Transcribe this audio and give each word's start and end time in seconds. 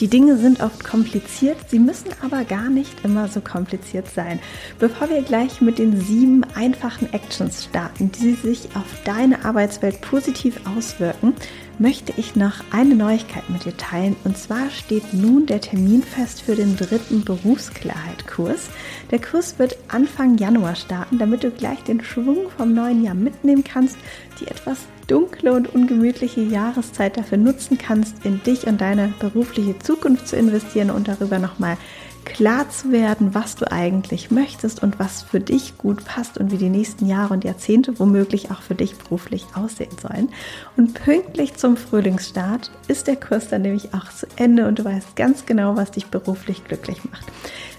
Die 0.00 0.08
Dinge 0.08 0.36
sind 0.36 0.60
oft 0.60 0.82
kompliziert, 0.82 1.56
sie 1.68 1.78
müssen 1.78 2.08
aber 2.20 2.44
gar 2.44 2.68
nicht 2.68 3.04
immer 3.04 3.28
so 3.28 3.40
kompliziert 3.40 4.08
sein. 4.08 4.40
Bevor 4.80 5.08
wir 5.08 5.22
gleich 5.22 5.60
mit 5.60 5.78
den 5.78 6.00
sieben 6.00 6.42
einfachen 6.56 7.12
Actions 7.12 7.64
starten, 7.64 8.10
die 8.10 8.34
sich 8.34 8.68
auf 8.74 9.04
deine 9.04 9.44
Arbeitswelt 9.44 10.00
positiv 10.00 10.60
auswirken, 10.76 11.34
möchte 11.78 12.12
ich 12.16 12.34
noch 12.34 12.54
eine 12.72 12.94
Neuigkeit 12.94 13.48
mit 13.50 13.64
dir 13.64 13.76
teilen. 13.76 14.16
Und 14.24 14.36
zwar 14.36 14.70
steht 14.70 15.14
nun 15.14 15.46
der 15.46 15.60
Termin 15.60 16.02
fest 16.02 16.42
für 16.42 16.56
den 16.56 16.76
dritten 16.76 17.24
Berufsklarheit-Kurs. 17.24 18.68
Der 19.10 19.20
Kurs 19.20 19.58
wird 19.58 19.76
Anfang 19.88 20.38
Januar 20.38 20.74
starten, 20.74 21.18
damit 21.18 21.44
du 21.44 21.50
gleich 21.50 21.82
den 21.84 22.02
Schwung 22.02 22.50
vom 22.56 22.74
neuen 22.74 23.04
Jahr 23.04 23.14
mitnehmen 23.14 23.64
kannst, 23.64 23.96
die 24.44 24.50
etwas 24.50 24.78
dunkle 25.06 25.52
und 25.52 25.74
ungemütliche 25.74 26.40
Jahreszeit 26.40 27.16
dafür 27.16 27.38
nutzen 27.38 27.78
kannst, 27.78 28.24
in 28.24 28.42
dich 28.42 28.66
und 28.66 28.80
deine 28.80 29.12
berufliche 29.20 29.78
Zukunft 29.78 30.28
zu 30.28 30.36
investieren 30.36 30.90
und 30.90 31.08
darüber 31.08 31.38
nochmal 31.38 31.76
klar 32.24 32.68
zu 32.70 32.92
werden, 32.92 33.34
was 33.34 33.56
du 33.56 33.70
eigentlich 33.70 34.30
möchtest 34.30 34.82
und 34.82 34.98
was 34.98 35.22
für 35.22 35.40
dich 35.40 35.78
gut 35.78 36.04
passt 36.04 36.38
und 36.38 36.50
wie 36.50 36.56
die 36.56 36.68
nächsten 36.68 37.06
Jahre 37.06 37.34
und 37.34 37.44
Jahrzehnte 37.44 37.98
womöglich 37.98 38.50
auch 38.50 38.62
für 38.62 38.74
dich 38.74 38.96
beruflich 38.96 39.46
aussehen 39.54 39.96
sollen. 40.00 40.28
Und 40.76 40.94
pünktlich 40.94 41.54
zum 41.54 41.76
Frühlingsstart 41.76 42.70
ist 42.88 43.06
der 43.06 43.16
Kurs 43.16 43.48
dann 43.48 43.62
nämlich 43.62 43.94
auch 43.94 44.10
zu 44.10 44.26
Ende 44.36 44.66
und 44.66 44.78
du 44.78 44.84
weißt 44.84 45.16
ganz 45.16 45.46
genau, 45.46 45.76
was 45.76 45.90
dich 45.92 46.06
beruflich 46.06 46.64
glücklich 46.64 47.04
macht. 47.10 47.26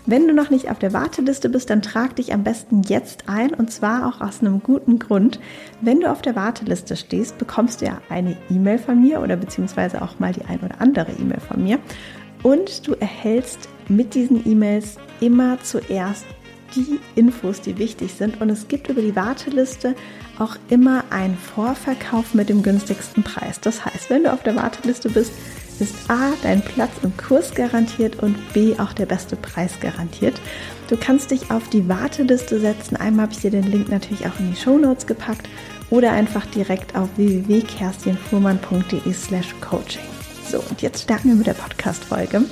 Wenn 0.07 0.27
du 0.27 0.33
noch 0.33 0.51
nicht 0.51 0.69
auf 0.69 0.77
der 0.77 0.93
Warteliste 0.93 1.49
bist, 1.49 1.71
dann 1.71 1.81
trag 1.81 2.15
dich 2.15 2.31
am 2.31 2.43
besten 2.43 2.83
jetzt 2.83 3.27
ein 3.27 3.55
und 3.55 3.71
zwar 3.71 4.07
auch 4.07 4.21
aus 4.21 4.41
einem 4.41 4.61
guten 4.61 4.99
Grund. 4.99 5.39
Wenn 5.81 5.99
du 5.99 6.11
auf 6.11 6.21
der 6.21 6.35
Warteliste 6.35 6.95
stehst, 6.95 7.39
bekommst 7.39 7.81
du 7.81 7.85
ja 7.85 7.99
eine 8.09 8.37
E-Mail 8.51 8.77
von 8.77 9.01
mir 9.01 9.21
oder 9.21 9.35
beziehungsweise 9.35 10.03
auch 10.03 10.19
mal 10.19 10.31
die 10.31 10.45
ein 10.45 10.59
oder 10.59 10.79
andere 10.79 11.11
E-Mail 11.11 11.39
von 11.39 11.63
mir 11.63 11.79
und 12.43 12.87
du 12.87 12.93
erhältst 12.93 13.67
mit 13.89 14.13
diesen 14.13 14.47
E-Mails 14.47 14.97
immer 15.19 15.59
zuerst 15.61 16.25
die 16.75 16.99
Infos, 17.15 17.61
die 17.61 17.77
wichtig 17.77 18.13
sind. 18.13 18.41
Und 18.41 18.49
es 18.49 18.67
gibt 18.67 18.89
über 18.89 19.01
die 19.01 19.15
Warteliste 19.15 19.95
auch 20.39 20.57
immer 20.69 21.03
einen 21.09 21.37
Vorverkauf 21.37 22.33
mit 22.33 22.49
dem 22.49 22.63
günstigsten 22.63 23.23
Preis. 23.23 23.61
Das 23.61 23.85
heißt, 23.85 24.09
wenn 24.09 24.23
du 24.23 24.33
auf 24.33 24.43
der 24.43 24.55
Warteliste 24.55 25.09
bist, 25.09 25.31
ist 25.79 25.95
A, 26.09 26.33
dein 26.41 26.61
Platz 26.61 26.91
im 27.03 27.15
Kurs 27.17 27.53
garantiert 27.53 28.21
und 28.23 28.35
B, 28.53 28.75
auch 28.77 28.93
der 28.93 29.05
beste 29.05 29.35
Preis 29.35 29.73
garantiert. 29.79 30.39
Du 30.87 30.95
kannst 30.97 31.31
dich 31.31 31.51
auf 31.51 31.69
die 31.69 31.87
Warteliste 31.89 32.59
setzen. 32.59 32.95
Einmal 32.95 33.23
habe 33.23 33.33
ich 33.33 33.41
dir 33.41 33.51
den 33.51 33.69
Link 33.69 33.89
natürlich 33.89 34.25
auch 34.25 34.39
in 34.39 34.51
die 34.51 34.57
Show 34.59 34.77
Notes 34.77 35.05
gepackt 35.05 35.49
oder 35.89 36.11
einfach 36.11 36.45
direkt 36.47 36.95
auf 36.95 37.09
www.kerstinfuhrmann.de 37.17 39.13
slash 39.13 39.53
coaching. 39.61 40.03
So, 40.49 40.59
und 40.69 40.81
jetzt 40.81 41.03
starten 41.03 41.29
wir 41.29 41.35
mit 41.35 41.47
der 41.47 41.53
Podcast-Folge. 41.53 42.43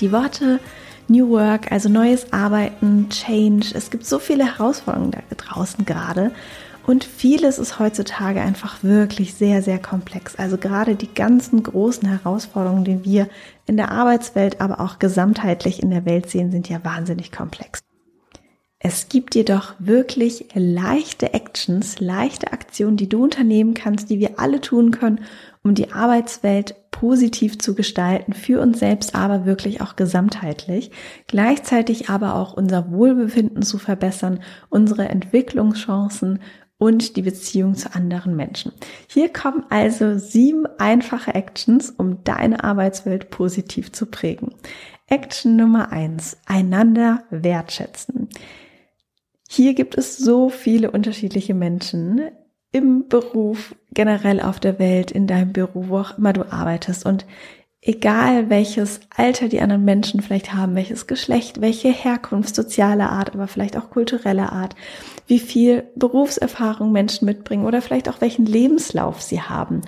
Die 0.00 0.12
Worte 0.12 0.60
New 1.08 1.28
Work, 1.30 1.72
also 1.72 1.88
neues 1.88 2.32
Arbeiten, 2.32 3.08
Change, 3.10 3.66
es 3.74 3.90
gibt 3.90 4.06
so 4.06 4.18
viele 4.18 4.44
Herausforderungen 4.44 5.10
da 5.10 5.20
draußen 5.36 5.84
gerade. 5.84 6.32
Und 6.86 7.04
vieles 7.04 7.58
ist 7.58 7.78
heutzutage 7.78 8.40
einfach 8.40 8.82
wirklich 8.82 9.34
sehr, 9.34 9.60
sehr 9.62 9.78
komplex. 9.78 10.36
Also 10.36 10.56
gerade 10.56 10.96
die 10.96 11.12
ganzen 11.12 11.62
großen 11.62 12.08
Herausforderungen, 12.08 12.84
die 12.84 13.04
wir 13.04 13.28
in 13.66 13.76
der 13.76 13.90
Arbeitswelt, 13.90 14.60
aber 14.60 14.80
auch 14.80 14.98
gesamtheitlich 14.98 15.82
in 15.82 15.90
der 15.90 16.06
Welt 16.06 16.30
sehen, 16.30 16.50
sind 16.50 16.68
ja 16.68 16.82
wahnsinnig 16.82 17.30
komplex. 17.30 17.80
Es 18.78 19.10
gibt 19.10 19.34
jedoch 19.34 19.74
wirklich 19.78 20.46
leichte 20.54 21.34
Actions, 21.34 22.00
leichte 22.00 22.54
Aktionen, 22.54 22.96
die 22.96 23.10
du 23.10 23.22
unternehmen 23.22 23.74
kannst, 23.74 24.08
die 24.08 24.18
wir 24.18 24.38
alle 24.38 24.62
tun 24.62 24.90
können, 24.90 25.20
um 25.62 25.74
die 25.74 25.92
Arbeitswelt 25.92 26.74
positiv 27.00 27.58
zu 27.58 27.74
gestalten, 27.74 28.34
für 28.34 28.60
uns 28.60 28.78
selbst, 28.78 29.14
aber 29.14 29.46
wirklich 29.46 29.80
auch 29.80 29.96
gesamtheitlich. 29.96 30.90
Gleichzeitig 31.28 32.10
aber 32.10 32.34
auch 32.34 32.52
unser 32.52 32.92
Wohlbefinden 32.92 33.62
zu 33.62 33.78
verbessern, 33.78 34.40
unsere 34.68 35.08
Entwicklungschancen 35.08 36.40
und 36.76 37.16
die 37.16 37.22
Beziehung 37.22 37.74
zu 37.74 37.94
anderen 37.94 38.36
Menschen. 38.36 38.72
Hier 39.08 39.32
kommen 39.32 39.64
also 39.70 40.18
sieben 40.18 40.66
einfache 40.78 41.34
Actions, 41.34 41.88
um 41.88 42.22
deine 42.22 42.64
Arbeitswelt 42.64 43.30
positiv 43.30 43.92
zu 43.92 44.04
prägen. 44.04 44.54
Action 45.06 45.56
Nummer 45.56 45.92
eins: 45.92 46.36
Einander 46.44 47.24
wertschätzen. 47.30 48.28
Hier 49.48 49.72
gibt 49.72 49.96
es 49.96 50.18
so 50.18 50.50
viele 50.50 50.90
unterschiedliche 50.90 51.54
Menschen 51.54 52.30
im 52.72 53.08
Beruf, 53.08 53.74
generell 53.92 54.40
auf 54.40 54.60
der 54.60 54.78
Welt, 54.78 55.10
in 55.10 55.26
deinem 55.26 55.52
Büro, 55.52 55.88
wo 55.88 55.98
auch 55.98 56.18
immer 56.18 56.32
du 56.32 56.50
arbeitest. 56.52 57.04
Und 57.04 57.26
egal 57.82 58.50
welches 58.50 59.00
Alter 59.14 59.48
die 59.48 59.60
anderen 59.60 59.84
Menschen 59.84 60.20
vielleicht 60.20 60.52
haben, 60.52 60.74
welches 60.74 61.06
Geschlecht, 61.06 61.60
welche 61.60 61.88
Herkunft, 61.88 62.54
soziale 62.54 63.08
Art, 63.08 63.34
aber 63.34 63.48
vielleicht 63.48 63.76
auch 63.76 63.90
kulturelle 63.90 64.52
Art, 64.52 64.76
wie 65.26 65.38
viel 65.38 65.84
Berufserfahrung 65.96 66.92
Menschen 66.92 67.24
mitbringen 67.24 67.64
oder 67.64 67.82
vielleicht 67.82 68.08
auch 68.08 68.20
welchen 68.20 68.46
Lebenslauf 68.46 69.22
sie 69.22 69.40
haben. 69.40 69.82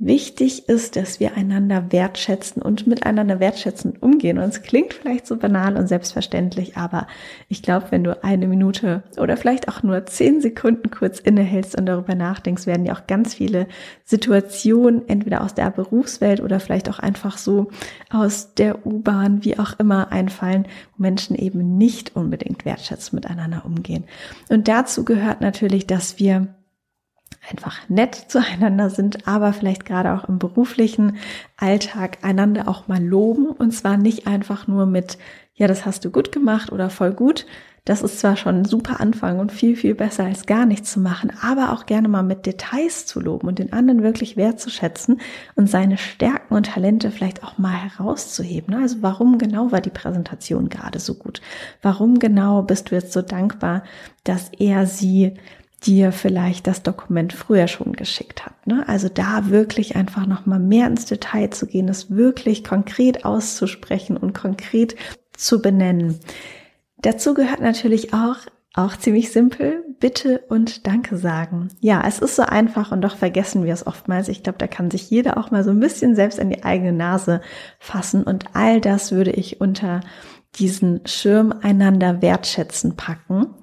Wichtig 0.00 0.68
ist, 0.68 0.94
dass 0.94 1.18
wir 1.18 1.36
einander 1.36 1.90
wertschätzen 1.90 2.62
und 2.62 2.86
miteinander 2.86 3.40
wertschätzend 3.40 4.00
umgehen. 4.00 4.38
Und 4.38 4.44
es 4.44 4.62
klingt 4.62 4.94
vielleicht 4.94 5.26
so 5.26 5.36
banal 5.36 5.76
und 5.76 5.88
selbstverständlich, 5.88 6.76
aber 6.76 7.08
ich 7.48 7.62
glaube, 7.62 7.86
wenn 7.90 8.04
du 8.04 8.22
eine 8.22 8.46
Minute 8.46 9.02
oder 9.16 9.36
vielleicht 9.36 9.66
auch 9.66 9.82
nur 9.82 10.06
zehn 10.06 10.40
Sekunden 10.40 10.92
kurz 10.92 11.18
innehältst 11.18 11.76
und 11.76 11.86
darüber 11.86 12.14
nachdenkst, 12.14 12.66
werden 12.66 12.84
dir 12.84 12.92
auch 12.92 13.08
ganz 13.08 13.34
viele 13.34 13.66
Situationen, 14.04 15.08
entweder 15.08 15.42
aus 15.42 15.54
der 15.54 15.68
Berufswelt 15.72 16.40
oder 16.40 16.60
vielleicht 16.60 16.88
auch 16.88 17.00
einfach 17.00 17.36
so 17.36 17.68
aus 18.08 18.54
der 18.54 18.86
U-Bahn, 18.86 19.44
wie 19.44 19.58
auch 19.58 19.80
immer, 19.80 20.12
einfallen, 20.12 20.66
wo 20.96 21.02
Menschen 21.02 21.34
eben 21.34 21.76
nicht 21.76 22.14
unbedingt 22.14 22.64
wertschätzend 22.64 23.14
miteinander 23.14 23.64
umgehen. 23.66 24.04
Und 24.48 24.68
dazu 24.68 25.04
gehört 25.04 25.40
natürlich, 25.40 25.88
dass 25.88 26.20
wir 26.20 26.46
einfach 27.50 27.88
nett 27.88 28.14
zueinander 28.28 28.90
sind, 28.90 29.26
aber 29.26 29.52
vielleicht 29.52 29.84
gerade 29.84 30.12
auch 30.12 30.28
im 30.28 30.38
beruflichen 30.38 31.16
Alltag 31.56 32.18
einander 32.22 32.68
auch 32.68 32.88
mal 32.88 33.02
loben 33.02 33.46
und 33.46 33.72
zwar 33.72 33.96
nicht 33.96 34.26
einfach 34.26 34.66
nur 34.66 34.86
mit, 34.86 35.18
ja, 35.54 35.66
das 35.66 35.84
hast 35.86 36.04
du 36.04 36.10
gut 36.10 36.32
gemacht 36.32 36.72
oder 36.72 36.90
voll 36.90 37.12
gut. 37.12 37.46
Das 37.88 38.02
ist 38.02 38.20
zwar 38.20 38.36
schon 38.36 38.56
ein 38.56 38.64
super 38.66 39.00
Anfang 39.00 39.38
und 39.38 39.50
viel, 39.50 39.74
viel 39.74 39.94
besser 39.94 40.24
als 40.24 40.44
gar 40.44 40.66
nichts 40.66 40.92
zu 40.92 41.00
machen, 41.00 41.32
aber 41.40 41.72
auch 41.72 41.86
gerne 41.86 42.06
mal 42.06 42.22
mit 42.22 42.44
Details 42.44 43.06
zu 43.06 43.18
loben 43.18 43.48
und 43.48 43.58
den 43.58 43.72
anderen 43.72 44.02
wirklich 44.02 44.36
wertzuschätzen 44.36 45.22
und 45.54 45.70
seine 45.70 45.96
Stärken 45.96 46.54
und 46.54 46.66
Talente 46.66 47.10
vielleicht 47.10 47.42
auch 47.42 47.56
mal 47.56 47.72
herauszuheben. 47.72 48.74
Also 48.74 48.98
warum 49.00 49.38
genau 49.38 49.72
war 49.72 49.80
die 49.80 49.88
Präsentation 49.88 50.68
gerade 50.68 50.98
so 50.98 51.14
gut? 51.14 51.40
Warum 51.80 52.18
genau 52.18 52.60
bist 52.60 52.90
du 52.90 52.94
jetzt 52.94 53.14
so 53.14 53.22
dankbar, 53.22 53.84
dass 54.22 54.50
er 54.58 54.84
sie 54.84 55.32
dir 55.84 56.12
vielleicht 56.12 56.66
das 56.66 56.82
Dokument 56.82 57.32
früher 57.32 57.68
schon 57.68 57.92
geschickt 57.92 58.44
hat. 58.44 58.66
Ne? 58.66 58.84
Also 58.88 59.08
da 59.08 59.48
wirklich 59.50 59.96
einfach 59.96 60.26
nochmal 60.26 60.58
mehr 60.58 60.86
ins 60.86 61.06
Detail 61.06 61.50
zu 61.50 61.66
gehen, 61.66 61.88
es 61.88 62.10
wirklich 62.10 62.64
konkret 62.64 63.24
auszusprechen 63.24 64.16
und 64.16 64.34
konkret 64.34 64.96
zu 65.36 65.62
benennen. 65.62 66.18
Dazu 66.98 67.32
gehört 67.34 67.60
natürlich 67.60 68.12
auch, 68.12 68.38
auch 68.74 68.96
ziemlich 68.96 69.30
simpel, 69.30 69.84
bitte 70.00 70.40
und 70.48 70.86
danke 70.86 71.16
sagen. 71.16 71.68
Ja, 71.80 72.02
es 72.06 72.18
ist 72.18 72.36
so 72.36 72.42
einfach 72.42 72.90
und 72.90 73.02
doch 73.02 73.16
vergessen 73.16 73.64
wir 73.64 73.72
es 73.72 73.86
oftmals. 73.86 74.28
Ich 74.28 74.42
glaube, 74.42 74.58
da 74.58 74.66
kann 74.66 74.90
sich 74.90 75.10
jeder 75.10 75.38
auch 75.38 75.50
mal 75.50 75.64
so 75.64 75.70
ein 75.70 75.80
bisschen 75.80 76.14
selbst 76.14 76.40
an 76.40 76.50
die 76.50 76.64
eigene 76.64 76.92
Nase 76.92 77.40
fassen 77.78 78.24
und 78.24 78.46
all 78.54 78.80
das 78.80 79.12
würde 79.12 79.30
ich 79.30 79.60
unter 79.60 80.00
diesen 80.56 81.06
Schirm 81.06 81.52
einander 81.62 82.22
wertschätzen 82.22 82.96
packen. 82.96 83.54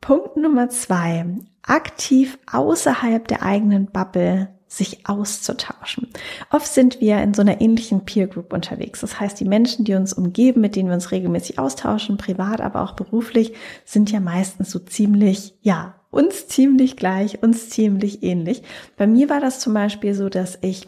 Punkt 0.00 0.36
Nummer 0.36 0.68
zwei. 0.68 1.26
Aktiv 1.62 2.38
außerhalb 2.50 3.26
der 3.28 3.42
eigenen 3.42 3.86
Bubble 3.86 4.48
sich 4.68 5.08
auszutauschen. 5.08 6.08
Oft 6.50 6.66
sind 6.66 7.00
wir 7.00 7.22
in 7.22 7.32
so 7.32 7.40
einer 7.40 7.60
ähnlichen 7.60 8.04
Peer 8.04 8.26
Group 8.26 8.52
unterwegs. 8.52 9.00
Das 9.00 9.18
heißt, 9.18 9.40
die 9.40 9.46
Menschen, 9.46 9.84
die 9.84 9.94
uns 9.94 10.12
umgeben, 10.12 10.60
mit 10.60 10.76
denen 10.76 10.88
wir 10.88 10.94
uns 10.94 11.10
regelmäßig 11.10 11.58
austauschen, 11.58 12.18
privat, 12.18 12.60
aber 12.60 12.82
auch 12.82 12.92
beruflich, 12.92 13.54
sind 13.84 14.10
ja 14.10 14.20
meistens 14.20 14.70
so 14.70 14.78
ziemlich, 14.78 15.54
ja, 15.62 15.94
uns 16.10 16.48
ziemlich 16.48 16.96
gleich, 16.96 17.42
uns 17.42 17.70
ziemlich 17.70 18.22
ähnlich. 18.22 18.62
Bei 18.96 19.06
mir 19.06 19.30
war 19.30 19.40
das 19.40 19.60
zum 19.60 19.74
Beispiel 19.74 20.14
so, 20.14 20.28
dass 20.28 20.58
ich 20.60 20.86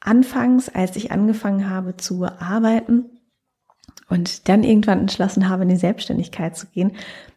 anfangs, 0.00 0.68
als 0.68 0.96
ich 0.96 1.10
angefangen 1.10 1.70
habe 1.70 1.96
zu 1.96 2.24
arbeiten, 2.24 3.15
und 4.08 4.48
dann 4.48 4.62
irgendwann 4.62 5.00
entschlossen 5.00 5.48
habe, 5.48 5.64
in 5.64 5.68
die 5.68 5.76
Selbstständigkeit 5.76 6.56
zu 6.56 6.66
gehen, 6.66 6.92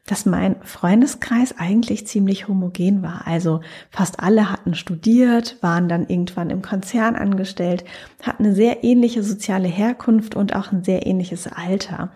dass 0.06 0.26
mein 0.26 0.56
Freundeskreis 0.64 1.56
eigentlich 1.58 2.08
ziemlich 2.08 2.48
homogen 2.48 3.04
war. 3.04 3.28
Also 3.28 3.62
fast 3.92 4.20
alle 4.20 4.52
hatten 4.52 4.74
studiert, 4.76 5.58
waren 5.62 5.88
dann 5.90 6.08
irgendwann 6.08 6.50
im 6.50 6.62
Konzern 6.62 7.16
angestellt, 7.16 7.86
hatten 8.24 8.46
eine 8.46 8.56
sehr 8.56 8.84
ähnliche 8.84 9.24
soziale 9.24 9.68
Herkunft 9.68 10.36
und 10.36 10.56
auch 10.56 10.72
ein 10.72 10.84
sehr 10.84 11.06
ähnliches 11.06 11.48
Alter. 11.48 12.12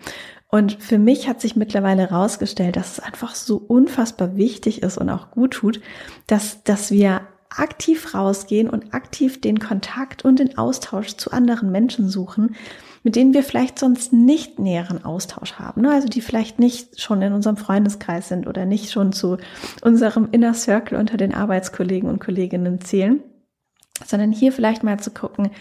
Und 0.48 0.74
für 0.74 1.00
mich 1.00 1.28
hat 1.28 1.42
sich 1.42 1.56
mittlerweile 1.56 2.10
herausgestellt, 2.10 2.76
dass 2.76 2.94
es 2.94 3.00
einfach 3.00 3.34
so 3.34 3.58
unfassbar 3.58 4.36
wichtig 4.36 4.84
ist 4.84 5.00
und 5.00 5.10
auch 5.10 5.32
gut 5.32 5.54
tut, 5.54 5.82
dass, 6.28 6.64
dass 6.64 6.92
wir 6.92 7.22
aktiv 7.58 8.14
rausgehen 8.14 8.70
und 8.70 8.94
aktiv 8.94 9.42
den 9.42 9.60
Kontakt 9.60 10.26
und 10.26 10.40
den 10.40 10.58
Austausch 10.58 11.16
zu 11.16 11.32
anderen 11.32 11.72
Menschen 11.72 12.10
suchen, 12.10 12.56
mit 13.04 13.16
denen 13.16 13.34
wir 13.34 13.44
vielleicht 13.44 13.80
sonst 13.80 14.14
nicht 14.14 14.60
näheren 14.60 15.04
Austausch 15.04 15.54
haben. 15.54 15.82
Ne? 15.82 15.92
Also 15.92 16.08
die 16.08 16.22
vielleicht 16.22 16.60
nicht 16.60 17.02
schon 17.02 17.22
in 17.22 17.34
unserem 17.34 17.58
Freundeskreis 17.58 18.30
sind 18.30 18.48
oder 18.48 18.66
nicht 18.66 18.92
schon 18.92 19.12
zu 19.12 19.38
unserem 19.82 20.30
Inner 20.32 20.54
Circle 20.54 20.98
unter 20.98 21.18
den 21.18 21.34
Arbeitskollegen 21.34 22.10
und 22.10 22.20
Kolleginnen 22.20 22.82
zählen, 22.82 23.22
sondern 24.06 24.32
hier 24.32 24.52
vielleicht 24.52 24.84
mal 24.84 25.00
zu 25.00 25.12
gucken, 25.12 25.52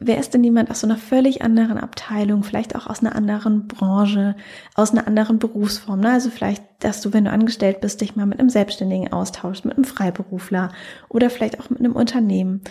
wer 0.00 0.18
ist 0.18 0.34
denn 0.34 0.44
jemand 0.44 0.70
aus 0.70 0.80
so 0.80 0.86
einer 0.86 0.96
völlig 0.96 1.42
anderen 1.42 1.78
Abteilung, 1.78 2.42
vielleicht 2.42 2.76
auch 2.76 2.86
aus 2.86 3.00
einer 3.00 3.14
anderen 3.14 3.66
Branche, 3.66 4.36
aus 4.74 4.92
einer 4.92 5.06
anderen 5.06 5.38
Berufsform. 5.38 6.00
Ne? 6.00 6.12
Also 6.12 6.30
vielleicht, 6.30 6.62
dass 6.80 7.00
du, 7.00 7.12
wenn 7.12 7.24
du 7.24 7.30
angestellt 7.30 7.80
bist, 7.80 8.00
dich 8.00 8.16
mal 8.16 8.26
mit 8.26 8.38
einem 8.38 8.50
Selbstständigen 8.50 9.12
austauschst, 9.12 9.64
mit 9.64 9.76
einem 9.76 9.84
Freiberufler 9.84 10.72
oder 11.08 11.30
vielleicht 11.30 11.60
auch 11.60 11.70
mit 11.70 11.80
einem 11.80 11.96
Unternehmen 11.96 12.62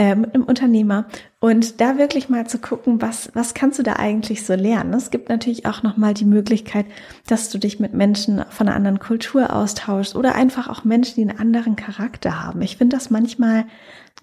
äh, 0.00 0.14
mit 0.14 0.34
einem 0.34 0.44
Unternehmer 0.44 1.04
und 1.40 1.78
da 1.82 1.98
wirklich 1.98 2.30
mal 2.30 2.46
zu 2.46 2.58
gucken, 2.58 3.02
was, 3.02 3.30
was 3.34 3.52
kannst 3.52 3.78
du 3.78 3.82
da 3.82 3.96
eigentlich 3.96 4.46
so 4.46 4.54
lernen. 4.54 4.94
Es 4.94 5.10
gibt 5.10 5.28
natürlich 5.28 5.66
auch 5.66 5.82
nochmal 5.82 6.14
die 6.14 6.24
Möglichkeit, 6.24 6.86
dass 7.26 7.50
du 7.50 7.58
dich 7.58 7.80
mit 7.80 7.92
Menschen 7.92 8.42
von 8.48 8.66
einer 8.66 8.76
anderen 8.76 8.98
Kultur 8.98 9.54
austauschst 9.54 10.16
oder 10.16 10.36
einfach 10.36 10.70
auch 10.70 10.84
Menschen, 10.84 11.16
die 11.16 11.28
einen 11.28 11.38
anderen 11.38 11.76
Charakter 11.76 12.42
haben. 12.42 12.62
Ich 12.62 12.78
finde 12.78 12.96
das 12.96 13.10
manchmal 13.10 13.66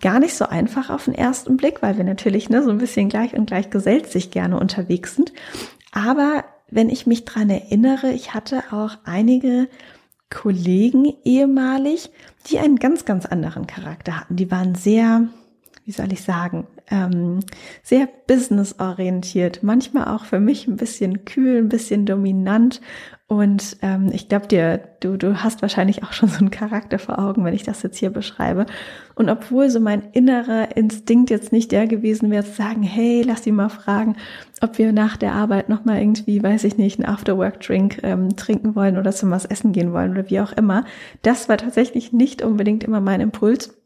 gar 0.02 0.20
nicht 0.20 0.34
so 0.36 0.46
einfach 0.46 0.90
auf 0.90 1.06
den 1.06 1.14
ersten 1.14 1.58
Blick, 1.58 1.84
weil 1.84 1.96
wir 1.96 2.04
natürlich 2.04 2.50
ne, 2.50 2.64
so 2.64 2.72
ein 2.72 2.80
bisschen 2.80 3.08
gleich 3.08 3.36
und 3.36 3.46
gleich 3.46 3.70
gesellt 3.70 4.08
sich 4.08 4.32
gerne 4.32 4.60
unterwegs 4.60 5.14
sind. 5.14 5.32
Aber 5.92 6.44
wenn 6.72 6.90
ich 6.90 7.06
mich 7.06 7.24
dran 7.24 7.52
erinnere, 7.52 8.14
ich 8.14 8.34
hatte 8.34 8.64
auch 8.72 8.98
einige 9.06 9.70
Kollegen 10.32 11.14
ehemalig, 11.24 12.10
die 12.50 12.58
einen 12.58 12.78
ganz, 12.78 13.06
ganz 13.06 13.28
anderen 13.28 13.68
Charakter 13.68 14.20
hatten. 14.20 14.38
Die 14.38 14.50
waren 14.50 14.74
sehr 14.74 15.28
wie 15.88 15.94
soll 15.94 16.12
ich 16.12 16.22
sagen, 16.22 16.68
ähm, 16.92 17.40
sehr 17.82 18.10
businessorientiert, 18.28 19.64
manchmal 19.64 20.14
auch 20.14 20.26
für 20.26 20.42
mich 20.42 20.68
ein 20.68 20.76
bisschen 20.76 21.24
kühl, 21.24 21.58
ein 21.60 21.70
bisschen 21.70 22.06
dominant. 22.06 22.82
Und 23.28 23.78
ähm, 23.82 24.10
ich 24.12 24.28
glaube 24.28 24.48
dir, 24.48 24.82
du, 25.00 25.16
du 25.16 25.42
hast 25.44 25.62
wahrscheinlich 25.62 26.04
auch 26.04 26.12
schon 26.12 26.28
so 26.28 26.40
einen 26.40 26.52
Charakter 26.52 27.00
vor 27.00 27.20
Augen, 27.20 27.46
wenn 27.46 27.54
ich 27.54 27.64
das 27.64 27.84
jetzt 27.84 27.98
hier 27.98 28.10
beschreibe. 28.10 28.66
Und 29.16 29.30
obwohl 29.30 29.70
so 29.70 29.80
mein 29.80 30.04
innerer 30.12 30.76
Instinkt 30.76 31.30
jetzt 31.30 31.54
nicht 31.54 31.72
der 31.72 31.88
gewesen 31.88 32.32
wäre, 32.32 32.44
zu 32.44 32.52
sagen, 32.52 32.84
hey, 32.84 33.24
lass 33.26 33.46
sie 33.46 33.54
mal 33.54 33.70
fragen, 33.70 34.18
ob 34.62 34.78
wir 34.78 34.92
nach 34.92 35.16
der 35.16 35.34
Arbeit 35.34 35.70
nochmal 35.70 36.00
irgendwie, 36.00 36.44
weiß 36.44 36.66
ich 36.66 36.78
nicht, 36.78 37.00
einen 37.00 37.08
Afterwork-Drink 37.14 38.00
ähm, 38.04 38.36
trinken 38.36 38.76
wollen 38.76 38.98
oder 38.98 39.14
zum 39.14 39.32
was 39.32 39.46
essen 39.46 39.72
gehen 39.72 39.94
wollen 39.94 40.12
oder 40.12 40.30
wie 40.30 40.42
auch 40.42 40.52
immer. 40.52 40.84
Das 41.22 41.48
war 41.48 41.56
tatsächlich 41.58 42.12
nicht 42.12 42.42
unbedingt 42.42 42.84
immer 42.84 43.00
mein 43.00 43.22
Impuls. 43.22 43.77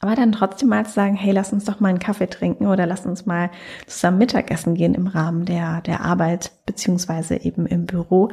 Aber 0.00 0.14
dann 0.14 0.32
trotzdem 0.32 0.68
mal 0.68 0.86
zu 0.86 0.92
sagen, 0.92 1.14
hey, 1.14 1.32
lass 1.32 1.52
uns 1.52 1.64
doch 1.64 1.80
mal 1.80 1.88
einen 1.88 1.98
Kaffee 1.98 2.28
trinken 2.28 2.66
oder 2.66 2.86
lass 2.86 3.06
uns 3.06 3.26
mal 3.26 3.50
zusammen 3.86 4.18
Mittagessen 4.18 4.74
gehen 4.74 4.94
im 4.94 5.06
Rahmen 5.06 5.44
der, 5.44 5.80
der 5.82 6.02
Arbeit 6.02 6.52
beziehungsweise 6.66 7.36
eben 7.42 7.66
im 7.66 7.86
Büro, 7.86 8.30